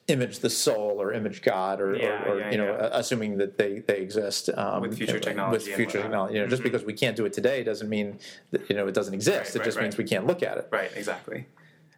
image 0.07 0.39
the 0.39 0.49
soul 0.49 0.95
or 0.99 1.13
image 1.13 1.43
God 1.43 1.79
or, 1.79 1.95
Yeah, 1.95 2.23
or, 2.25 2.29
or 2.29 2.39
yeah, 2.39 2.51
you 2.51 2.57
know 2.57 2.71
yeah. 2.73 2.89
assuming 3.01 3.37
that 3.37 3.51
they 3.59 3.71
they 3.89 3.99
exist 4.07 4.49
um, 4.63 4.81
With 4.81 4.97
future 4.97 5.19
technology 5.19 5.71
and 5.71 5.75
future 5.75 6.01
technology. 6.01 6.33
You 6.35 6.41
know, 6.41 6.47
just 6.55 6.63
because 6.63 6.83
we 6.83 6.93
can't 6.93 7.15
do 7.15 7.25
it 7.25 7.33
today 7.39 7.63
doesn't 7.63 7.89
mean 7.97 8.19
that 8.51 8.61
you 8.69 8.75
know 8.75 8.87
it 8.87 8.95
doesn't 8.99 9.13
exist. 9.13 9.49
Right, 9.49 9.55
it 9.55 9.59
right, 9.59 9.65
just 9.65 9.79
means 9.79 9.97
we 9.97 10.09
can't 10.13 10.25
look 10.25 10.41
at 10.43 10.57
it. 10.57 10.67
Right, 10.71 10.91
exactly. 10.95 11.45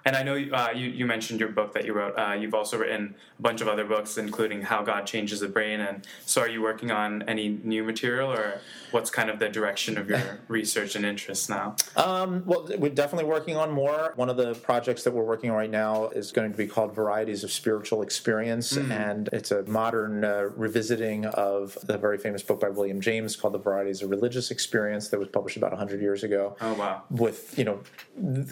And 0.05 0.15
I 0.15 0.23
know 0.23 0.33
uh, 0.33 0.69
you, 0.73 0.89
you 0.89 1.05
mentioned 1.05 1.39
your 1.39 1.49
book 1.49 1.73
that 1.73 1.85
you 1.85 1.93
wrote. 1.93 2.17
Uh, 2.17 2.33
you've 2.33 2.53
also 2.53 2.77
written 2.77 3.15
a 3.37 3.41
bunch 3.41 3.61
of 3.61 3.67
other 3.67 3.85
books, 3.85 4.17
including 4.17 4.63
How 4.63 4.81
God 4.81 5.05
Changes 5.05 5.41
the 5.41 5.47
Brain. 5.47 5.79
And 5.79 6.05
so, 6.25 6.41
are 6.41 6.49
you 6.49 6.61
working 6.61 6.91
on 6.91 7.23
any 7.23 7.59
new 7.63 7.83
material, 7.83 8.31
or 8.31 8.61
what's 8.91 9.09
kind 9.09 9.29
of 9.29 9.39
the 9.39 9.49
direction 9.49 9.97
of 9.97 10.09
your 10.09 10.39
research 10.47 10.95
and 10.95 11.05
interests 11.05 11.49
now? 11.49 11.75
Um, 11.95 12.43
well, 12.45 12.67
we're 12.77 12.89
definitely 12.89 13.29
working 13.29 13.57
on 13.57 13.71
more. 13.71 14.13
One 14.15 14.29
of 14.29 14.37
the 14.37 14.55
projects 14.55 15.03
that 15.03 15.11
we're 15.11 15.23
working 15.23 15.49
on 15.49 15.57
right 15.57 15.69
now 15.69 16.09
is 16.09 16.31
going 16.31 16.51
to 16.51 16.57
be 16.57 16.67
called 16.67 16.95
Varieties 16.95 17.43
of 17.43 17.51
Spiritual 17.51 18.01
Experience, 18.01 18.77
and 18.77 19.29
it's 19.31 19.51
a 19.51 19.63
modern 19.63 20.23
uh, 20.23 20.49
revisiting 20.55 21.25
of 21.25 21.77
the 21.83 21.97
very 21.97 22.17
famous 22.17 22.41
book 22.43 22.59
by 22.59 22.69
William 22.69 23.01
James 23.01 23.35
called 23.35 23.53
The 23.53 23.59
Varieties 23.59 24.01
of 24.01 24.09
Religious 24.09 24.51
Experience 24.51 25.09
that 25.09 25.19
was 25.19 25.29
published 25.29 25.57
about 25.57 25.71
100 25.71 26.01
years 26.01 26.23
ago. 26.23 26.55
Oh, 26.61 26.73
wow. 26.73 27.03
With 27.09 27.57
you 27.57 27.65
know 27.65 27.81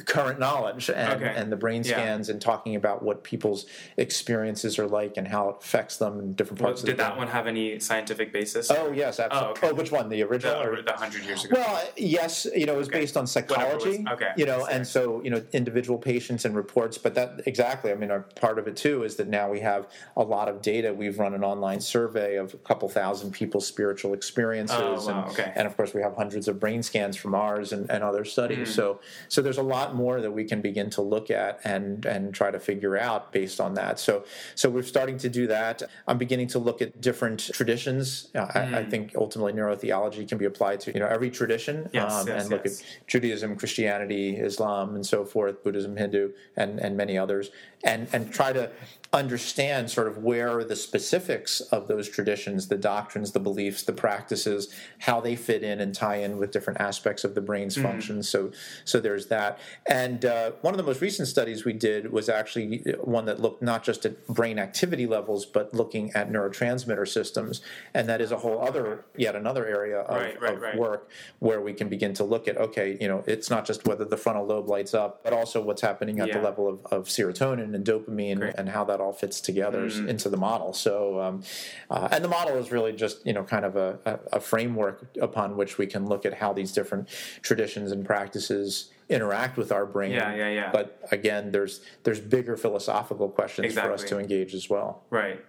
current 0.05 0.39
knowledge 0.39 0.89
and, 0.89 1.21
Okay. 1.21 1.33
And 1.39 1.51
the 1.51 1.55
brain 1.55 1.83
Yeah. 1.83 1.93
scans 1.93 2.29
and 2.29 2.41
talking 2.41 2.75
about 2.75 3.01
what 3.03 3.23
people's 3.23 3.65
experiences 3.97 4.79
are 4.79 4.87
like 4.87 5.17
and 5.17 5.27
how 5.27 5.49
it 5.49 5.55
affects 5.61 5.97
them 5.97 6.19
in 6.19 6.33
different 6.33 6.59
Well, 6.61 6.69
parts 6.69 6.81
of 6.81 6.87
did 6.87 6.93
the 6.97 7.03
that 7.03 7.09
brain. 7.09 7.19
one 7.19 7.27
have 7.27 7.47
any 7.47 7.79
scientific 7.79 8.33
basis? 8.33 8.69
Oh 8.71 8.91
yes, 8.91 9.19
absolutely. 9.19 9.47
Oh, 9.49 9.51
okay. 9.51 9.69
oh, 9.69 9.73
which 9.73 9.91
one? 9.91 10.09
The 10.09 10.23
original? 10.23 10.61
or- 10.61 10.75
the, 10.77 10.83
the 10.83 10.91
100 10.91 11.23
years 11.23 11.45
ago? 11.45 11.55
well, 11.57 11.83
yes, 11.97 12.47
you 12.55 12.65
know, 12.65 12.73
it 12.73 12.77
was 12.77 12.87
Okay. 12.87 12.99
based 13.01 13.17
on 13.17 13.27
psychology. 13.27 13.99
was- 14.03 14.13
okay, 14.13 14.31
You 14.35 14.45
know, 14.45 14.65
and 14.65 14.85
so 14.85 15.21
you 15.23 15.29
know, 15.29 15.41
individual 15.53 15.97
patients 15.99 16.45
and 16.45 16.55
reports. 16.55 16.97
But 16.97 17.15
that 17.15 17.41
exactly. 17.45 17.91
I 17.91 17.95
mean, 17.95 18.11
our, 18.11 18.21
part 18.21 18.57
of 18.59 18.67
it 18.67 18.75
too 18.75 19.03
is 19.03 19.15
that 19.17 19.27
now 19.27 19.49
we 19.49 19.59
have 19.59 19.87
a 20.17 20.23
lot 20.23 20.47
of 20.49 20.61
data. 20.61 20.93
We've 20.93 21.17
run 21.19 21.33
an 21.33 21.43
online 21.43 21.79
survey 21.81 22.35
of 22.35 22.53
a 22.53 22.57
couple 22.57 22.89
thousand 22.89 23.31
people's 23.31 23.67
spiritual 23.67 24.13
experiences, 24.13 24.77
Oh, 24.79 24.95
wow, 25.07 25.23
and, 25.23 25.31
okay. 25.31 25.51
and 25.55 25.67
of 25.67 25.75
course 25.77 25.93
we 25.93 26.01
have 26.01 26.15
hundreds 26.15 26.47
of 26.47 26.59
brain 26.59 26.81
scans 26.83 27.15
from 27.15 27.35
ours 27.35 27.71
and, 27.71 27.89
and 27.89 28.03
other 28.03 28.25
studies. 28.25 28.69
Hmm. 28.69 28.73
So, 28.79 28.99
so 29.27 29.41
there's 29.41 29.57
a 29.57 29.63
lot 29.63 29.95
more 29.95 30.21
that 30.21 30.31
we 30.31 30.43
can 30.45 30.61
begin 30.61 30.89
to 30.91 31.01
look 31.01 31.28
at 31.31 31.59
and 31.63 32.05
and 32.05 32.33
try 32.33 32.51
to 32.51 32.59
figure 32.59 32.97
out 32.97 33.31
based 33.31 33.59
on 33.59 33.73
that. 33.75 33.99
So, 33.99 34.25
so 34.55 34.69
we're 34.69 34.83
starting 34.83 35.17
to 35.19 35.29
do 35.29 35.47
that. 35.47 35.83
I'm 36.07 36.17
beginning 36.17 36.47
to 36.49 36.59
look 36.59 36.81
at 36.81 36.99
different 37.01 37.39
traditions. 37.53 38.29
Uh, 38.35 38.47
I. 38.53 38.79
I 38.79 38.85
think 38.85 39.13
ultimately 39.15 39.53
neurotheology 39.53 40.27
can 40.27 40.37
be 40.37 40.45
applied 40.45 40.79
to 40.81 40.93
you 40.93 40.99
know 40.99 41.07
every 41.07 41.29
tradition 41.29 41.85
um, 41.85 41.89
Yes, 41.93 42.23
yes, 42.27 42.41
and 42.41 42.49
look 42.49 42.65
yes. 42.65 42.81
at 42.81 43.07
Judaism, 43.07 43.55
Christianity, 43.55 44.37
Islam, 44.37 44.95
and 44.95 45.05
so 45.05 45.25
forth, 45.25 45.63
Buddhism, 45.63 45.95
Hindu, 45.97 46.31
and 46.55 46.79
and 46.79 46.95
many 46.97 47.17
others, 47.17 47.51
and 47.83 48.07
and 48.13 48.31
try 48.31 48.53
to 48.53 48.71
understand 49.11 49.89
sort 49.89 50.07
of 50.07 50.19
where 50.19 50.63
the 50.63 50.75
specifics 50.75 51.61
of 51.61 51.87
those 51.87 52.07
traditions, 52.07 52.67
the 52.67 52.77
doctrines, 52.77 53.31
the 53.31 53.39
beliefs, 53.39 53.81
the 53.83 53.91
practices, 53.93 54.71
how 54.99 55.19
they 55.19 55.35
fit 55.35 55.63
in 55.63 55.79
and 55.79 55.95
tie 55.95 56.17
in 56.17 56.37
with 56.37 56.51
different 56.51 56.79
aspects 56.79 57.23
of 57.23 57.33
the 57.35 57.41
brain's 57.41 57.69
Mm-hmm. 57.75 57.83
functions. 57.87 58.29
So 58.29 58.51
so 58.85 58.99
there's 58.99 59.27
that. 59.27 59.59
And 59.87 60.25
uh, 60.25 60.51
one 60.61 60.73
of 60.73 60.77
the 60.77 60.83
most 60.83 61.01
recent 61.01 61.27
studies 61.27 61.65
we 61.65 61.73
did 61.73 62.11
was 62.11 62.29
actually 62.29 62.79
one 63.03 63.25
that 63.25 63.39
looked 63.39 63.61
not 63.61 63.83
just 63.83 64.05
at 64.05 64.25
brain 64.27 64.57
activity 64.59 65.05
levels, 65.07 65.45
but 65.45 65.73
looking 65.73 66.11
at 66.13 66.31
neurotransmitter 66.31 67.07
systems, 67.07 67.61
and 67.93 68.07
that 68.09 68.21
is 68.21 68.31
a 68.31 68.37
whole 68.37 68.59
other 68.61 69.05
yet 69.17 69.35
another 69.35 69.65
area 69.67 69.99
of, 70.01 70.15
Right, 70.15 70.41
right, 70.41 70.53
of 70.55 70.61
right. 70.61 70.77
work 70.77 71.09
where 71.39 71.61
we 71.61 71.73
can 71.73 71.89
begin 71.89 72.13
to 72.15 72.23
look 72.23 72.47
at 72.47 72.57
okay, 72.57 72.97
you 72.99 73.07
know, 73.07 73.23
it's 73.27 73.49
not 73.49 73.65
just 73.65 73.87
whether 73.87 74.05
the 74.05 74.17
frontal 74.17 74.45
lobe 74.45 74.67
lights 74.69 74.93
up, 74.93 75.23
but 75.23 75.33
also 75.33 75.61
what's 75.61 75.81
happening 75.81 76.19
at 76.19 76.31
the 76.31 76.41
level 76.41 76.67
of, 76.67 76.85
of 76.87 77.07
serotonin 77.07 77.73
and 77.75 77.85
dopamine 77.85 78.39
Great. 78.39 78.55
Mm. 78.55 78.59
and 78.59 78.69
how 78.69 78.83
that 78.85 78.98
all 78.99 79.13
fits 79.13 79.41
together 79.41 79.85
into 79.85 80.29
the 80.29 80.37
model. 80.37 80.73
So, 80.73 81.19
um, 81.19 81.43
uh, 81.89 82.09
and 82.11 82.23
the 82.23 82.27
model 82.27 82.57
is 82.57 82.71
really 82.71 82.93
just 82.93 83.25
you 83.25 83.33
know 83.33 83.43
kind 83.43 83.65
of 83.65 83.75
a, 83.75 83.99
a, 84.05 84.19
a 84.37 84.39
framework 84.39 85.07
upon 85.21 85.57
which 85.57 85.77
we 85.77 85.87
can 85.87 86.07
look 86.07 86.25
at 86.25 86.33
how 86.33 86.53
these 86.53 86.71
different 86.71 87.09
traditions 87.41 87.91
and 87.91 88.05
practices 88.05 88.91
interact 89.09 89.57
with 89.57 89.71
our 89.71 89.85
brain. 89.85 90.11
Yeah, 90.11 90.35
yeah, 90.35 90.49
yeah. 90.49 90.71
But 90.71 90.99
again, 91.11 91.51
there's 91.51 91.81
there's 92.03 92.19
bigger 92.19 92.55
philosophical 92.55 93.29
questions 93.29 93.73
for 93.73 93.91
us 93.91 94.03
to 94.05 94.19
engage 94.19 94.53
as 94.53 94.69
well. 94.69 95.03
Right. 95.09 95.43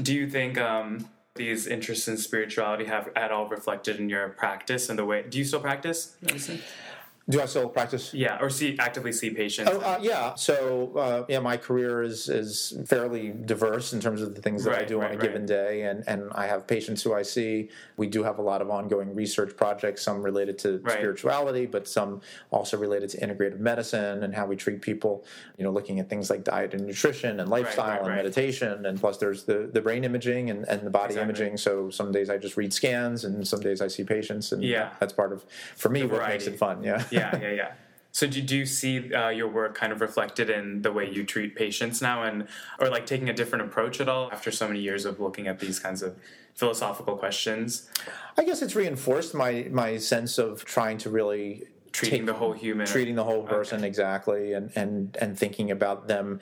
Do 0.00 0.14
you 0.14 0.28
think 0.30 0.56
um, 0.56 1.08
these 1.34 1.66
interests 1.66 2.08
in 2.08 2.16
spirituality 2.16 2.84
have 2.84 3.10
at 3.16 3.32
all 3.32 3.48
reflected 3.48 3.98
in 3.98 4.08
your 4.08 4.28
practice 4.30 4.88
and 4.88 4.98
the 4.98 5.04
way? 5.04 5.24
Do 5.28 5.38
you 5.38 5.44
still 5.44 5.60
practice 5.60 6.16
medicine? 6.20 6.60
Do 7.30 7.40
I 7.40 7.46
still 7.46 7.68
practice? 7.68 8.12
Yeah, 8.12 8.38
or 8.40 8.50
see 8.50 8.76
actively 8.78 9.12
see 9.12 9.30
patients. 9.30 9.70
Oh, 9.72 9.80
uh, 9.80 9.98
yeah. 10.02 10.34
So, 10.34 10.92
uh, 10.96 11.24
yeah, 11.28 11.38
my 11.38 11.56
career 11.56 12.02
is 12.02 12.28
is 12.28 12.76
fairly 12.86 13.30
diverse 13.30 13.92
in 13.92 14.00
terms 14.00 14.20
of 14.20 14.34
the 14.34 14.42
things 14.42 14.64
that 14.64 14.74
I 14.74 14.78
Right, 14.78 14.88
do 14.88 14.98
on 15.00 15.06
a 15.06 15.08
right. 15.10 15.20
given 15.20 15.46
day, 15.46 15.82
and 15.82 16.04
and 16.06 16.30
I 16.32 16.46
have 16.46 16.66
patients 16.66 17.02
who 17.02 17.14
I 17.14 17.22
see. 17.22 17.70
We 17.96 18.06
do 18.08 18.22
have 18.24 18.38
a 18.38 18.42
lot 18.42 18.60
of 18.62 18.70
ongoing 18.70 19.14
research 19.14 19.56
projects, 19.56 20.02
some 20.02 20.22
related 20.22 20.58
to 20.58 20.78
Right. 20.78 20.94
spirituality, 20.98 21.66
but 21.66 21.86
some 21.86 22.20
also 22.50 22.76
related 22.76 23.10
to 23.10 23.16
integrative 23.26 23.60
medicine 23.60 24.22
and 24.24 24.34
how 24.34 24.46
we 24.46 24.56
treat 24.56 24.80
people. 24.82 25.24
You 25.56 25.64
know, 25.64 25.70
looking 25.70 26.00
at 26.00 26.08
things 26.08 26.30
like 26.30 26.42
diet 26.44 26.74
and 26.74 26.86
nutrition 26.86 27.40
and 27.40 27.48
lifestyle 27.48 27.88
right, 27.90 27.98
and 28.00 28.08
right. 28.08 28.16
meditation, 28.16 28.86
and 28.86 28.98
plus 29.00 29.18
there's 29.18 29.44
the 29.44 29.68
the 29.72 29.80
brain 29.80 30.04
imaging 30.04 30.50
and, 30.50 30.66
and 30.68 30.80
the 30.86 30.90
body 30.90 31.14
Exactly. 31.14 31.28
imaging. 31.30 31.56
So 31.58 31.90
some 31.90 32.10
days 32.12 32.28
I 32.30 32.38
just 32.38 32.56
read 32.56 32.72
scans, 32.72 33.24
and 33.24 33.46
some 33.46 33.60
days 33.60 33.80
I 33.80 33.88
see 33.88 34.04
patients, 34.04 34.52
and 34.52 34.62
Yeah. 34.62 34.90
that's 35.00 35.12
part 35.12 35.32
of 35.32 35.44
for 35.76 35.88
me 35.90 36.00
The 36.02 36.08
what 36.08 36.28
makes 36.28 36.46
it 36.46 36.58
fun. 36.58 36.82
Yeah. 36.82 37.02
yeah, 37.10 37.19
yeah, 37.20 37.40
yeah. 37.40 37.50
Yeah. 37.52 37.72
So 38.12 38.26
do, 38.26 38.42
do 38.42 38.56
you 38.56 38.66
see 38.66 39.14
uh, 39.14 39.28
your 39.28 39.48
work 39.48 39.76
kind 39.76 39.92
of 39.92 40.00
reflected 40.00 40.50
in 40.50 40.82
the 40.82 40.92
way 40.92 41.08
you 41.08 41.24
treat 41.24 41.54
patients 41.54 42.02
now, 42.02 42.24
and 42.24 42.48
or 42.80 42.88
like 42.88 43.06
taking 43.06 43.28
a 43.28 43.32
different 43.32 43.64
approach 43.64 44.00
at 44.00 44.08
all 44.08 44.30
after 44.32 44.50
so 44.50 44.66
many 44.66 44.80
years 44.80 45.04
of 45.04 45.20
looking 45.20 45.46
at 45.46 45.60
these 45.60 45.78
kinds 45.78 46.02
of 46.02 46.16
philosophical 46.54 47.16
questions, 47.16 47.88
I 48.36 48.44
guess 48.44 48.62
it's 48.62 48.74
reinforced 48.74 49.34
my 49.34 49.68
my 49.70 49.96
sense 49.98 50.38
of 50.38 50.64
trying 50.64 50.98
to 50.98 51.10
really 51.10 51.68
treating 51.92 52.24
the 52.24 52.32
whole 52.34 52.52
human, 52.52 52.86
treating 52.86 53.14
the 53.16 53.24
whole 53.24 53.42
person 53.42 53.82
exactly 53.84 54.52
and 54.52 54.70
and 54.76 55.16
and 55.20 55.38
thinking 55.38 55.70
about 55.70 56.06
them 56.08 56.40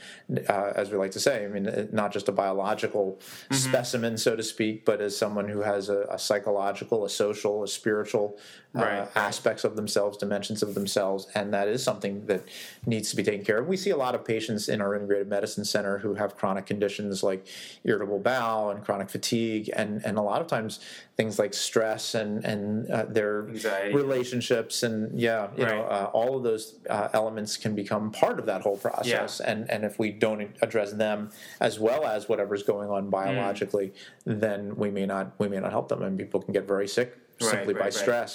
uh, 0.48 0.72
as 0.76 0.90
we 0.90 0.96
like 0.98 1.10
to 1.12 1.20
say 1.20 1.44
i 1.44 1.48
mean 1.48 1.66
uh, 1.66 1.86
not 1.92 2.12
just 2.12 2.28
a 2.28 2.32
biological 2.32 3.18
Mm-hmm. 3.48 3.54
specimen 3.54 4.18
so 4.18 4.36
to 4.36 4.42
speak 4.42 4.84
but 4.84 5.00
as 5.00 5.16
someone 5.16 5.48
who 5.48 5.60
has 5.62 5.88
a, 5.88 6.00
a 6.10 6.18
psychological 6.18 7.04
a 7.04 7.08
social 7.08 7.62
a 7.62 7.68
spiritual 7.68 8.36
uh, 8.76 8.80
Right, 8.82 9.08
aspects 9.16 9.64
of 9.64 9.74
themselves 9.76 10.18
dimensions 10.18 10.62
of 10.62 10.74
themselves 10.74 11.26
and 11.34 11.54
that 11.54 11.68
is 11.68 11.82
something 11.82 12.26
that 12.26 12.42
needs 12.84 13.08
to 13.10 13.16
be 13.16 13.22
taken 13.22 13.44
care 13.44 13.58
of 13.60 13.66
we 13.66 13.76
see 13.78 13.90
a 13.90 13.96
lot 13.96 14.14
of 14.14 14.24
patients 14.24 14.68
in 14.68 14.80
our 14.82 14.94
integrated 14.94 15.28
medicine 15.28 15.64
center 15.64 15.98
who 15.98 16.14
have 16.14 16.36
chronic 16.36 16.66
conditions 16.66 17.22
like 17.22 17.46
irritable 17.84 18.18
bowel 18.18 18.70
and 18.70 18.84
chronic 18.84 19.08
fatigue 19.08 19.70
and 19.74 20.02
and 20.04 20.18
a 20.18 20.22
lot 20.22 20.40
of 20.42 20.46
times 20.46 20.80
things 21.16 21.38
like 21.38 21.54
stress 21.54 22.14
and 22.14 22.44
and 22.44 22.90
uh, 22.90 23.04
their 23.08 23.48
Anxiety. 23.48 23.94
relationships 23.94 24.82
and 24.82 25.18
yeah 25.18 25.37
you 25.56 25.64
know 25.70 25.82
uh, 25.96 26.10
all 26.18 26.36
of 26.38 26.42
those 26.48 26.64
uh, 26.88 27.08
elements 27.20 27.52
can 27.64 27.72
become 27.82 28.04
part 28.22 28.36
of 28.40 28.46
that 28.46 28.60
whole 28.66 28.78
process. 28.88 29.40
And 29.50 29.60
and 29.72 29.80
if 29.84 29.94
we 30.02 30.08
don't 30.24 30.50
address 30.66 30.90
them 31.04 31.30
as 31.60 31.74
well 31.86 32.02
as 32.14 32.28
whatever's 32.30 32.62
going 32.72 32.88
on 32.96 33.02
biologically 33.10 33.88
then 34.24 34.60
we 34.82 34.88
may 34.98 35.06
not 35.06 35.24
we 35.42 35.48
may 35.48 35.60
not 35.64 35.72
help 35.78 35.86
them. 35.88 36.00
And 36.02 36.18
people 36.18 36.40
can 36.44 36.52
get 36.58 36.66
very 36.76 36.88
sick 36.88 37.08
Right, 37.40 37.50
simply 37.50 37.74
by 37.74 37.80
right, 37.80 37.84
right. 37.86 38.04
stress. 38.04 38.32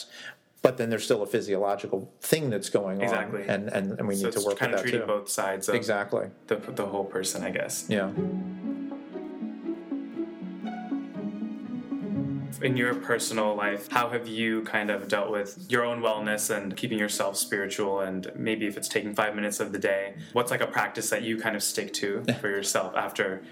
But 0.61 0.77
then 0.77 0.89
there's 0.89 1.03
still 1.03 1.23
a 1.23 1.27
physiological 1.35 1.99
thing 2.21 2.49
that's 2.53 2.69
going 2.79 3.01
Exactly. 3.01 3.43
on 3.43 3.49
and 3.49 3.63
and, 3.77 3.85
and 3.99 4.07
we 4.07 4.15
So 4.15 4.25
need 4.27 4.33
to 4.39 4.43
work 4.47 4.57
kind 4.57 4.71
with 4.71 4.85
of 4.85 4.91
that 4.91 4.99
too. 4.99 5.05
both 5.05 5.29
sides 5.29 5.67
of 5.69 5.75
exactly. 5.75 6.27
the, 6.47 6.55
the 6.55 6.85
whole 6.93 7.03
person, 7.17 7.43
I 7.43 7.51
guess. 7.59 7.85
yeah 7.89 8.09
In 12.63 12.77
your 12.77 12.95
personal 12.95 13.55
life, 13.55 13.91
how 13.91 14.09
have 14.09 14.25
you 14.25 14.61
kind 14.63 14.89
of 14.89 15.09
dealt 15.09 15.29
with 15.29 15.65
your 15.67 15.83
own 15.83 15.99
wellness 15.99 16.49
and 16.49 16.77
keeping 16.77 16.97
yourself 16.97 17.35
spiritual? 17.35 17.99
And 17.99 18.31
maybe 18.35 18.67
if 18.67 18.77
it's 18.77 18.87
taking 18.87 19.13
five 19.13 19.35
minutes 19.35 19.59
of 19.59 19.73
the 19.73 19.79
day, 19.79 20.15
what's 20.31 20.49
like 20.49 20.61
a 20.61 20.67
practice 20.67 21.09
that 21.09 21.23
you 21.23 21.37
kind 21.37 21.57
of 21.57 21.61
stick 21.61 21.91
to 21.95 22.23
for 22.39 22.47
yourself 22.47 22.95
after 22.95 23.43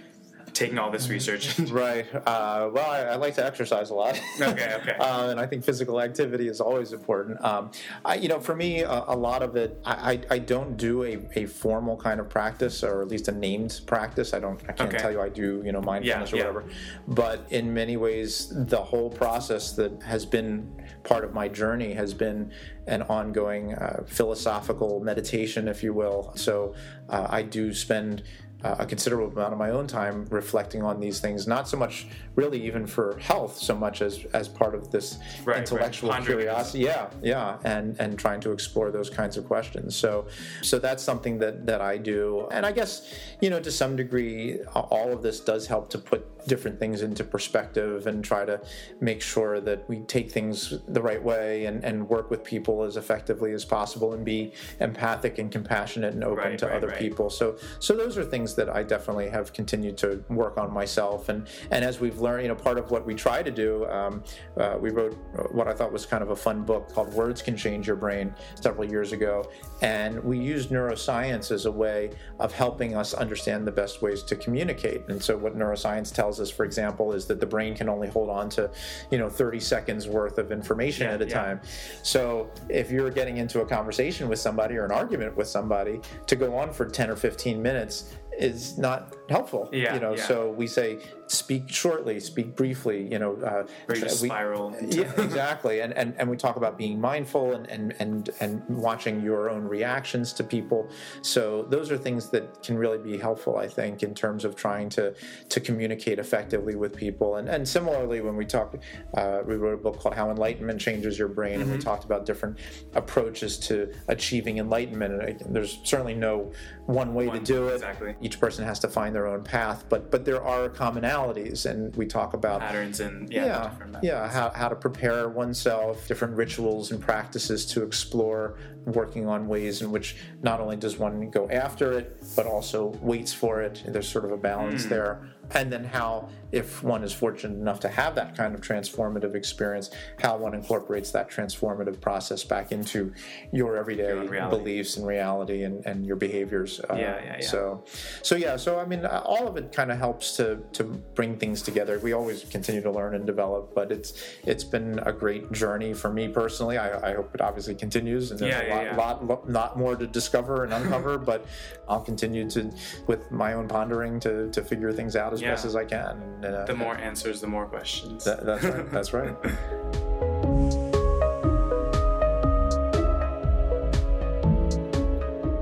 taking 0.53 0.77
all 0.77 0.91
this 0.91 1.09
research? 1.09 1.57
right. 1.69 2.05
Uh, 2.13 2.69
well, 2.71 2.89
I, 2.89 3.13
I, 3.13 3.15
like 3.15 3.35
to 3.35 3.45
exercise 3.45 3.89
a 3.89 3.93
lot. 3.93 4.19
okay. 4.41 4.75
Okay. 4.81 4.95
uh, 4.99 5.27
and 5.29 5.39
I 5.39 5.45
think 5.45 5.63
physical 5.63 6.01
activity 6.01 6.47
is 6.47 6.61
always 6.61 6.93
important. 6.93 7.43
Um, 7.43 7.71
I, 8.05 8.15
you 8.15 8.27
know, 8.27 8.39
for 8.39 8.55
me, 8.55 8.81
a, 8.81 9.03
a 9.07 9.15
lot 9.15 9.41
of 9.41 9.55
it, 9.55 9.81
I, 9.85 10.21
I, 10.29 10.39
don't 10.39 10.77
do 10.77 11.03
a, 11.03 11.19
a 11.35 11.45
formal 11.45 11.97
kind 11.97 12.19
of 12.19 12.29
practice, 12.29 12.83
or 12.83 13.01
at 13.01 13.07
least 13.07 13.27
a 13.27 13.31
named 13.31 13.81
practice. 13.85 14.33
I 14.33 14.39
don't. 14.39 14.61
I 14.67 14.73
can't 14.73 14.89
okay. 14.89 14.97
tell 14.97 15.11
you 15.11 15.21
I 15.21 15.29
do. 15.29 15.61
You 15.63 15.71
know, 15.71 15.81
mindfulness 15.81 16.31
yeah, 16.31 16.43
or 16.43 16.53
whatever. 16.53 16.65
But 17.07 17.45
in 17.49 17.73
many 17.73 17.97
ways, 17.97 18.51
the 18.51 18.81
whole 18.81 19.09
process 19.09 19.73
that 19.73 20.01
has 20.03 20.25
been 20.25 20.81
part 21.03 21.23
of 21.23 21.33
my 21.33 21.47
journey 21.47 21.93
has 21.93 22.13
been 22.13 22.51
an 22.87 23.01
ongoing 23.03 23.73
uh, 23.73 24.03
philosophical 24.05 24.99
meditation, 24.99 25.67
if 25.67 25.83
you 25.83 25.93
will. 25.93 26.31
So 26.35 26.75
uh, 27.09 27.27
I 27.29 27.43
do 27.43 27.73
spend 27.73 28.23
uh, 28.63 28.75
a 28.79 28.85
considerable 28.85 29.31
amount 29.31 29.53
of 29.53 29.59
my 29.59 29.71
own 29.71 29.87
time 29.87 30.25
reflecting 30.29 30.83
on 30.83 30.99
these 30.99 31.19
things, 31.19 31.47
not 31.47 31.67
so 31.67 31.77
much 31.77 32.07
really 32.35 32.61
even 32.61 32.85
for 32.85 33.17
health, 33.19 33.57
so 33.57 33.75
much 33.75 34.01
as 34.01 34.25
as 34.33 34.47
part 34.47 34.75
of 34.75 34.91
this 34.91 35.17
right, 35.45 35.59
intellectual 35.59 36.09
right. 36.09 36.23
curiosity. 36.23 36.79
Yeah, 36.83 37.09
yeah, 37.21 37.57
and 37.63 37.99
and 37.99 38.17
trying 38.17 38.41
to 38.41 38.51
explore 38.51 38.91
those 38.91 39.09
kinds 39.09 39.37
of 39.37 39.45
questions. 39.45 39.95
So 39.95 40.27
so 40.61 40.79
that's 40.79 41.03
something 41.03 41.39
that 41.39 41.65
that 41.65 41.81
I 41.81 41.97
do, 41.97 42.47
and 42.51 42.65
I 42.65 42.71
guess 42.71 43.13
you 43.41 43.49
know 43.49 43.59
to 43.59 43.71
some 43.71 43.95
degree, 43.95 44.59
all 44.73 45.11
of 45.11 45.21
this 45.21 45.39
does 45.39 45.67
help 45.67 45.89
to 45.91 45.97
put 45.97 46.40
different 46.47 46.79
things 46.79 47.01
into 47.01 47.23
perspective 47.23 48.07
and 48.07 48.23
try 48.23 48.45
to 48.45 48.59
make 48.99 49.21
sure 49.21 49.59
that 49.61 49.87
we 49.87 49.99
take 50.01 50.31
things 50.31 50.73
the 50.87 51.01
right 51.01 51.21
way 51.21 51.65
and, 51.65 51.83
and 51.83 52.07
work 52.07 52.29
with 52.29 52.43
people 52.43 52.83
as 52.83 52.97
effectively 52.97 53.53
as 53.53 53.65
possible 53.65 54.13
and 54.13 54.25
be 54.25 54.53
empathic 54.79 55.39
and 55.39 55.51
compassionate 55.51 56.13
and 56.13 56.23
open 56.23 56.51
right, 56.51 56.59
to 56.59 56.73
other 56.73 56.91
people. 56.91 57.29
So 57.29 57.57
so 57.79 57.95
those 57.95 58.17
are 58.17 58.23
things 58.23 58.41
things 58.41 58.55
that 58.55 58.75
I 58.75 58.83
definitely 58.83 59.29
have 59.29 59.53
continued 59.53 59.97
to 59.99 60.23
work 60.29 60.57
on 60.57 60.73
myself. 60.73 61.29
And 61.29 61.47
and 61.69 61.85
as 61.85 61.99
we've 61.99 62.19
learned, 62.19 62.43
you 62.43 62.47
know, 62.49 62.55
part 62.55 62.77
of 62.77 62.91
what 62.91 63.05
we 63.05 63.13
try 63.13 63.43
to 63.43 63.51
do, 63.51 63.85
um, 63.87 64.23
uh, 64.57 64.77
we 64.79 64.89
wrote 64.89 65.13
what 65.51 65.67
I 65.67 65.73
thought 65.73 65.91
was 65.91 66.05
kind 66.05 66.23
of 66.23 66.31
a 66.31 66.35
fun 66.35 66.63
book 66.63 66.91
called 66.93 67.13
"Words 67.13 67.41
Can 67.41 67.55
Change 67.55 67.87
Your 67.87 67.95
Brain" 67.95 68.33
several 68.59 68.89
years 68.89 69.11
ago, 69.11 69.49
and 69.81 70.23
we 70.23 70.37
used 70.37 70.69
neuroscience 70.69 71.51
as 71.51 71.65
a 71.65 71.71
way 71.71 72.11
of 72.39 72.51
helping 72.51 72.95
us 72.95 73.13
understand 73.13 73.67
the 73.67 73.71
best 73.71 74.01
ways 74.01 74.23
to 74.23 74.35
communicate. 74.35 75.01
And 75.09 75.21
so, 75.21 75.37
what 75.37 75.55
neuroscience 75.57 76.13
tells 76.13 76.30
us, 76.39 76.49
for 76.49 76.65
example, 76.65 77.13
is 77.13 77.25
that 77.27 77.39
the 77.39 77.45
brain 77.45 77.75
can 77.75 77.89
only 77.89 78.07
hold 78.07 78.29
on 78.29 78.49
to, 78.49 78.69
you 79.09 79.17
know, 79.17 79.29
30 79.29 79.59
seconds 79.59 80.07
worth 80.07 80.37
of 80.37 80.51
information 80.51 81.07
yeah, 81.07 81.13
at 81.13 81.21
a 81.21 81.27
yeah. 81.27 81.33
time. 81.33 81.61
So 82.03 82.49
if 82.69 82.91
you're 82.91 83.11
getting 83.11 83.37
into 83.37 83.61
a 83.61 83.65
conversation 83.65 84.29
with 84.29 84.39
somebody 84.39 84.77
or 84.77 84.85
an 84.85 84.91
argument 84.91 85.35
with 85.35 85.47
somebody, 85.47 86.01
to 86.27 86.35
go 86.35 86.55
on 86.57 86.71
for 86.73 86.85
10 86.85 87.09
or 87.09 87.15
15 87.15 87.61
minutes 87.61 88.15
is 88.37 88.77
not 88.77 89.15
helpful. 89.29 89.69
Yeah, 89.71 89.93
you 89.93 89.99
know, 89.99 90.15
yeah. 90.15 90.23
so 90.25 90.51
we 90.51 90.67
say 90.67 90.99
speak 91.27 91.69
shortly, 91.69 92.19
speak 92.19 92.55
briefly. 92.55 93.07
You 93.11 93.19
know, 93.19 93.35
uh, 93.35 93.65
or 93.87 93.95
you 93.95 94.01
just 94.01 94.21
we, 94.21 94.29
spiral. 94.29 94.75
yeah, 94.81 95.11
exactly. 95.17 95.81
And, 95.81 95.93
and 95.93 96.13
and 96.17 96.29
we 96.29 96.37
talk 96.37 96.55
about 96.55 96.77
being 96.77 96.99
mindful 96.99 97.53
and, 97.53 97.67
and 97.67 97.95
and 97.99 98.29
and 98.39 98.63
watching 98.69 99.21
your 99.21 99.49
own 99.49 99.63
reactions 99.63 100.33
to 100.33 100.43
people. 100.43 100.89
So 101.21 101.63
those 101.63 101.91
are 101.91 101.97
things 101.97 102.29
that 102.29 102.63
can 102.63 102.77
really 102.77 102.97
be 102.97 103.17
helpful, 103.17 103.57
I 103.57 103.67
think, 103.67 104.03
in 104.03 104.13
terms 104.13 104.45
of 104.45 104.55
trying 104.55 104.89
to 104.89 105.13
to 105.49 105.59
communicate 105.59 106.19
effectively 106.19 106.75
with 106.75 106.95
people. 106.95 107.37
And 107.37 107.49
and 107.49 107.67
similarly, 107.67 108.21
when 108.21 108.35
we 108.35 108.45
talk, 108.45 108.75
uh, 109.15 109.41
we 109.45 109.55
wrote 109.55 109.73
a 109.73 109.77
book 109.77 109.99
called 109.99 110.15
How 110.15 110.29
Enlightenment 110.29 110.79
Changes 110.79 111.17
Your 111.17 111.27
Brain, 111.27 111.53
mm-hmm. 111.53 111.61
and 111.61 111.71
we 111.71 111.77
mm-hmm. 111.77 111.89
talked 111.89 112.03
about 112.03 112.25
different 112.25 112.57
approaches 112.93 113.57
to 113.59 113.93
achieving 114.07 114.57
enlightenment. 114.57 115.41
And 115.41 115.55
there's 115.55 115.79
certainly 115.83 116.13
no 116.13 116.51
one 116.85 117.13
way 117.13 117.27
one, 117.27 117.39
to 117.39 117.43
do 117.43 117.67
it. 117.67 117.75
Exactly. 117.75 118.15
Each 118.21 118.39
person 118.39 118.65
has 118.65 118.79
to 118.79 118.87
find 118.87 119.15
their 119.15 119.20
own 119.27 119.43
path, 119.43 119.85
but 119.89 120.11
but 120.11 120.25
there 120.25 120.43
are 120.43 120.69
commonalities, 120.69 121.65
and 121.65 121.95
we 121.95 122.05
talk 122.05 122.33
about 122.33 122.61
patterns 122.61 122.99
and 122.99 123.31
yeah, 123.31 123.45
yeah, 123.45 123.99
yeah 124.01 124.27
how, 124.29 124.49
how 124.51 124.69
to 124.69 124.75
prepare 124.75 125.29
oneself, 125.29 126.07
different 126.07 126.35
rituals 126.35 126.91
and 126.91 127.01
practices 127.01 127.65
to 127.67 127.83
explore, 127.83 128.57
working 128.85 129.27
on 129.27 129.47
ways 129.47 129.81
in 129.81 129.91
which 129.91 130.15
not 130.41 130.59
only 130.59 130.75
does 130.75 130.97
one 130.97 131.29
go 131.29 131.49
after 131.49 131.91
it, 131.93 132.21
but 132.35 132.45
also 132.45 132.87
waits 133.01 133.33
for 133.33 133.61
it. 133.61 133.83
There's 133.85 134.07
sort 134.07 134.25
of 134.25 134.31
a 134.31 134.37
balance 134.37 134.85
mm. 134.85 134.89
there 134.89 135.31
and 135.53 135.71
then 135.71 135.83
how 135.83 136.29
if 136.51 136.83
one 136.83 137.03
is 137.03 137.13
fortunate 137.13 137.55
enough 137.57 137.79
to 137.79 137.87
have 137.87 138.15
that 138.15 138.35
kind 138.35 138.53
of 138.53 138.61
transformative 138.61 139.35
experience 139.35 139.89
how 140.21 140.37
one 140.37 140.53
incorporates 140.53 141.11
that 141.11 141.29
transformative 141.29 141.99
process 142.01 142.43
back 142.43 142.71
into 142.71 143.13
your 143.51 143.77
everyday 143.77 144.09
your 144.09 144.49
beliefs 144.49 144.97
and 144.97 145.07
reality 145.07 145.63
and, 145.63 145.85
and 145.85 146.05
your 146.05 146.15
behaviors 146.15 146.79
uh, 146.89 146.95
yeah, 146.95 147.23
yeah, 147.23 147.37
yeah. 147.39 147.47
so 147.47 147.83
so 148.21 148.35
yeah 148.35 148.55
so 148.55 148.79
i 148.79 148.85
mean 148.85 149.05
uh, 149.05 149.21
all 149.25 149.47
of 149.47 149.57
it 149.57 149.71
kind 149.71 149.91
of 149.91 149.97
helps 149.97 150.35
to 150.35 150.59
to 150.73 150.83
bring 150.83 151.37
things 151.37 151.61
together 151.61 151.99
we 151.99 152.13
always 152.13 152.43
continue 152.45 152.81
to 152.81 152.91
learn 152.91 153.15
and 153.15 153.25
develop 153.25 153.73
but 153.73 153.91
it's 153.91 154.13
it's 154.45 154.63
been 154.63 154.99
a 154.99 155.11
great 155.11 155.51
journey 155.51 155.93
for 155.93 156.11
me 156.11 156.27
personally 156.27 156.77
i, 156.77 157.11
I 157.11 157.15
hope 157.15 157.33
it 157.33 157.41
obviously 157.41 157.75
continues 157.75 158.31
and 158.31 158.39
there's 158.39 158.53
yeah, 158.53 158.70
a 158.71 158.95
lot, 158.95 159.25
lot 159.25 159.49
lot 159.49 159.77
more 159.77 159.95
to 159.95 160.07
discover 160.07 160.63
and 160.63 160.73
uncover 160.73 161.17
but 161.31 161.45
i'll 161.89 162.01
continue 162.01 162.49
to 162.49 162.71
with 163.07 163.29
my 163.31 163.53
own 163.53 163.67
pondering 163.67 164.19
to 164.19 164.49
to 164.51 164.63
figure 164.63 164.91
things 164.91 165.15
out 165.15 165.33
as 165.33 165.41
as 165.41 165.43
yeah. 165.43 165.51
best 165.51 165.65
as 165.65 165.75
I 165.75 165.85
can. 165.85 166.21
And, 166.43 166.45
uh, 166.45 166.65
the 166.65 166.75
more 166.75 166.95
answers, 166.95 167.41
the 167.41 167.47
more 167.47 167.65
questions. 167.65 168.23
That, 168.23 168.45
that's 168.45 168.63
right. 168.63 168.91
That's 168.91 169.13
right. 169.13 169.35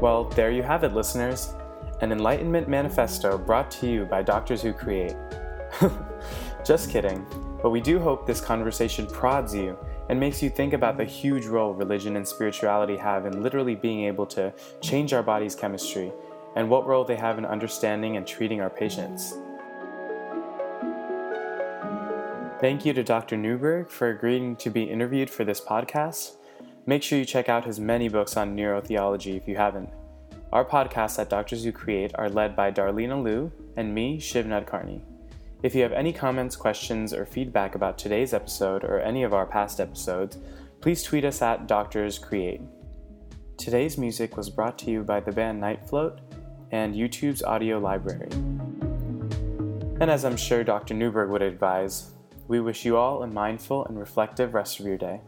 well, 0.01 0.25
there 0.35 0.51
you 0.51 0.63
have 0.63 0.83
it, 0.83 0.93
listeners. 0.93 1.53
An 2.01 2.11
Enlightenment 2.11 2.67
Manifesto 2.67 3.37
brought 3.37 3.69
to 3.71 3.87
you 3.87 4.05
by 4.05 4.21
Doctors 4.21 4.61
Who 4.61 4.73
Create. 4.73 5.15
Just 6.65 6.89
kidding. 6.89 7.25
But 7.61 7.71
we 7.71 7.81
do 7.81 7.99
hope 7.99 8.25
this 8.25 8.39
conversation 8.39 9.05
prods 9.05 9.53
you 9.53 9.77
and 10.09 10.19
makes 10.19 10.41
you 10.43 10.49
think 10.49 10.73
about 10.73 10.97
the 10.97 11.05
huge 11.05 11.45
role 11.45 11.73
religion 11.73 12.15
and 12.15 12.27
spirituality 12.27 12.97
have 12.97 13.25
in 13.25 13.41
literally 13.41 13.75
being 13.75 14.05
able 14.05 14.25
to 14.25 14.51
change 14.81 15.13
our 15.13 15.23
body's 15.23 15.55
chemistry 15.55 16.11
and 16.55 16.69
what 16.69 16.87
role 16.87 17.05
they 17.05 17.15
have 17.15 17.37
in 17.37 17.45
understanding 17.45 18.17
and 18.17 18.25
treating 18.25 18.59
our 18.59 18.69
patients. 18.69 19.35
Thank 22.59 22.85
you 22.85 22.91
to 22.91 23.03
Dr. 23.03 23.37
Newberg 23.37 23.89
for 23.89 24.09
agreeing 24.09 24.57
to 24.57 24.69
be 24.69 24.83
interviewed 24.83 25.29
for 25.29 25.45
this 25.45 25.61
podcast. 25.61 26.35
Make 26.85 27.03
sure 27.03 27.19
you 27.19 27.23
check 27.23 27.47
out 27.47 27.65
his 27.65 27.79
many 27.79 28.09
books 28.09 28.35
on 28.35 28.57
neurotheology 28.57 29.37
if 29.37 29.47
you 29.47 29.55
haven't. 29.55 29.89
Our 30.51 30.65
podcasts 30.65 31.19
at 31.19 31.29
Doctors 31.29 31.63
Who 31.63 31.71
Create 31.71 32.11
are 32.15 32.29
led 32.29 32.55
by 32.55 32.71
Darlena 32.71 33.23
Liu 33.23 33.51
and 33.77 33.93
me, 33.93 34.19
Shiv 34.19 34.45
Nadkarni. 34.45 35.08
If 35.61 35.75
you 35.75 35.81
have 35.83 35.91
any 35.91 36.13
comments, 36.13 36.55
questions, 36.55 37.13
or 37.13 37.25
feedback 37.25 37.75
about 37.75 37.97
today's 37.97 38.33
episode 38.33 38.85
or 38.85 39.01
any 39.01 39.23
of 39.23 39.33
our 39.33 39.45
past 39.45 39.81
episodes, 39.81 40.37
please 40.79 41.03
tweet 41.03 41.25
us 41.25 41.41
at 41.41 41.67
Doctors 41.67 42.17
Create. 42.17 42.61
Today's 43.57 43.97
music 43.97 44.37
was 44.37 44.49
brought 44.49 44.77
to 44.79 44.89
you 44.89 45.03
by 45.03 45.19
the 45.19 45.33
band 45.33 45.59
Night 45.59 45.85
Float 45.85 46.21
and 46.71 46.95
YouTube's 46.95 47.43
audio 47.43 47.77
library. 47.77 48.29
And 48.31 50.09
as 50.09 50.23
I'm 50.23 50.37
sure 50.37 50.63
Dr. 50.63 50.93
Newberg 50.93 51.29
would 51.29 51.41
advise, 51.41 52.11
we 52.47 52.61
wish 52.61 52.85
you 52.85 52.95
all 52.95 53.21
a 53.21 53.27
mindful 53.27 53.85
and 53.85 53.99
reflective 53.99 54.53
rest 54.53 54.79
of 54.79 54.85
your 54.85 54.97
day. 54.97 55.19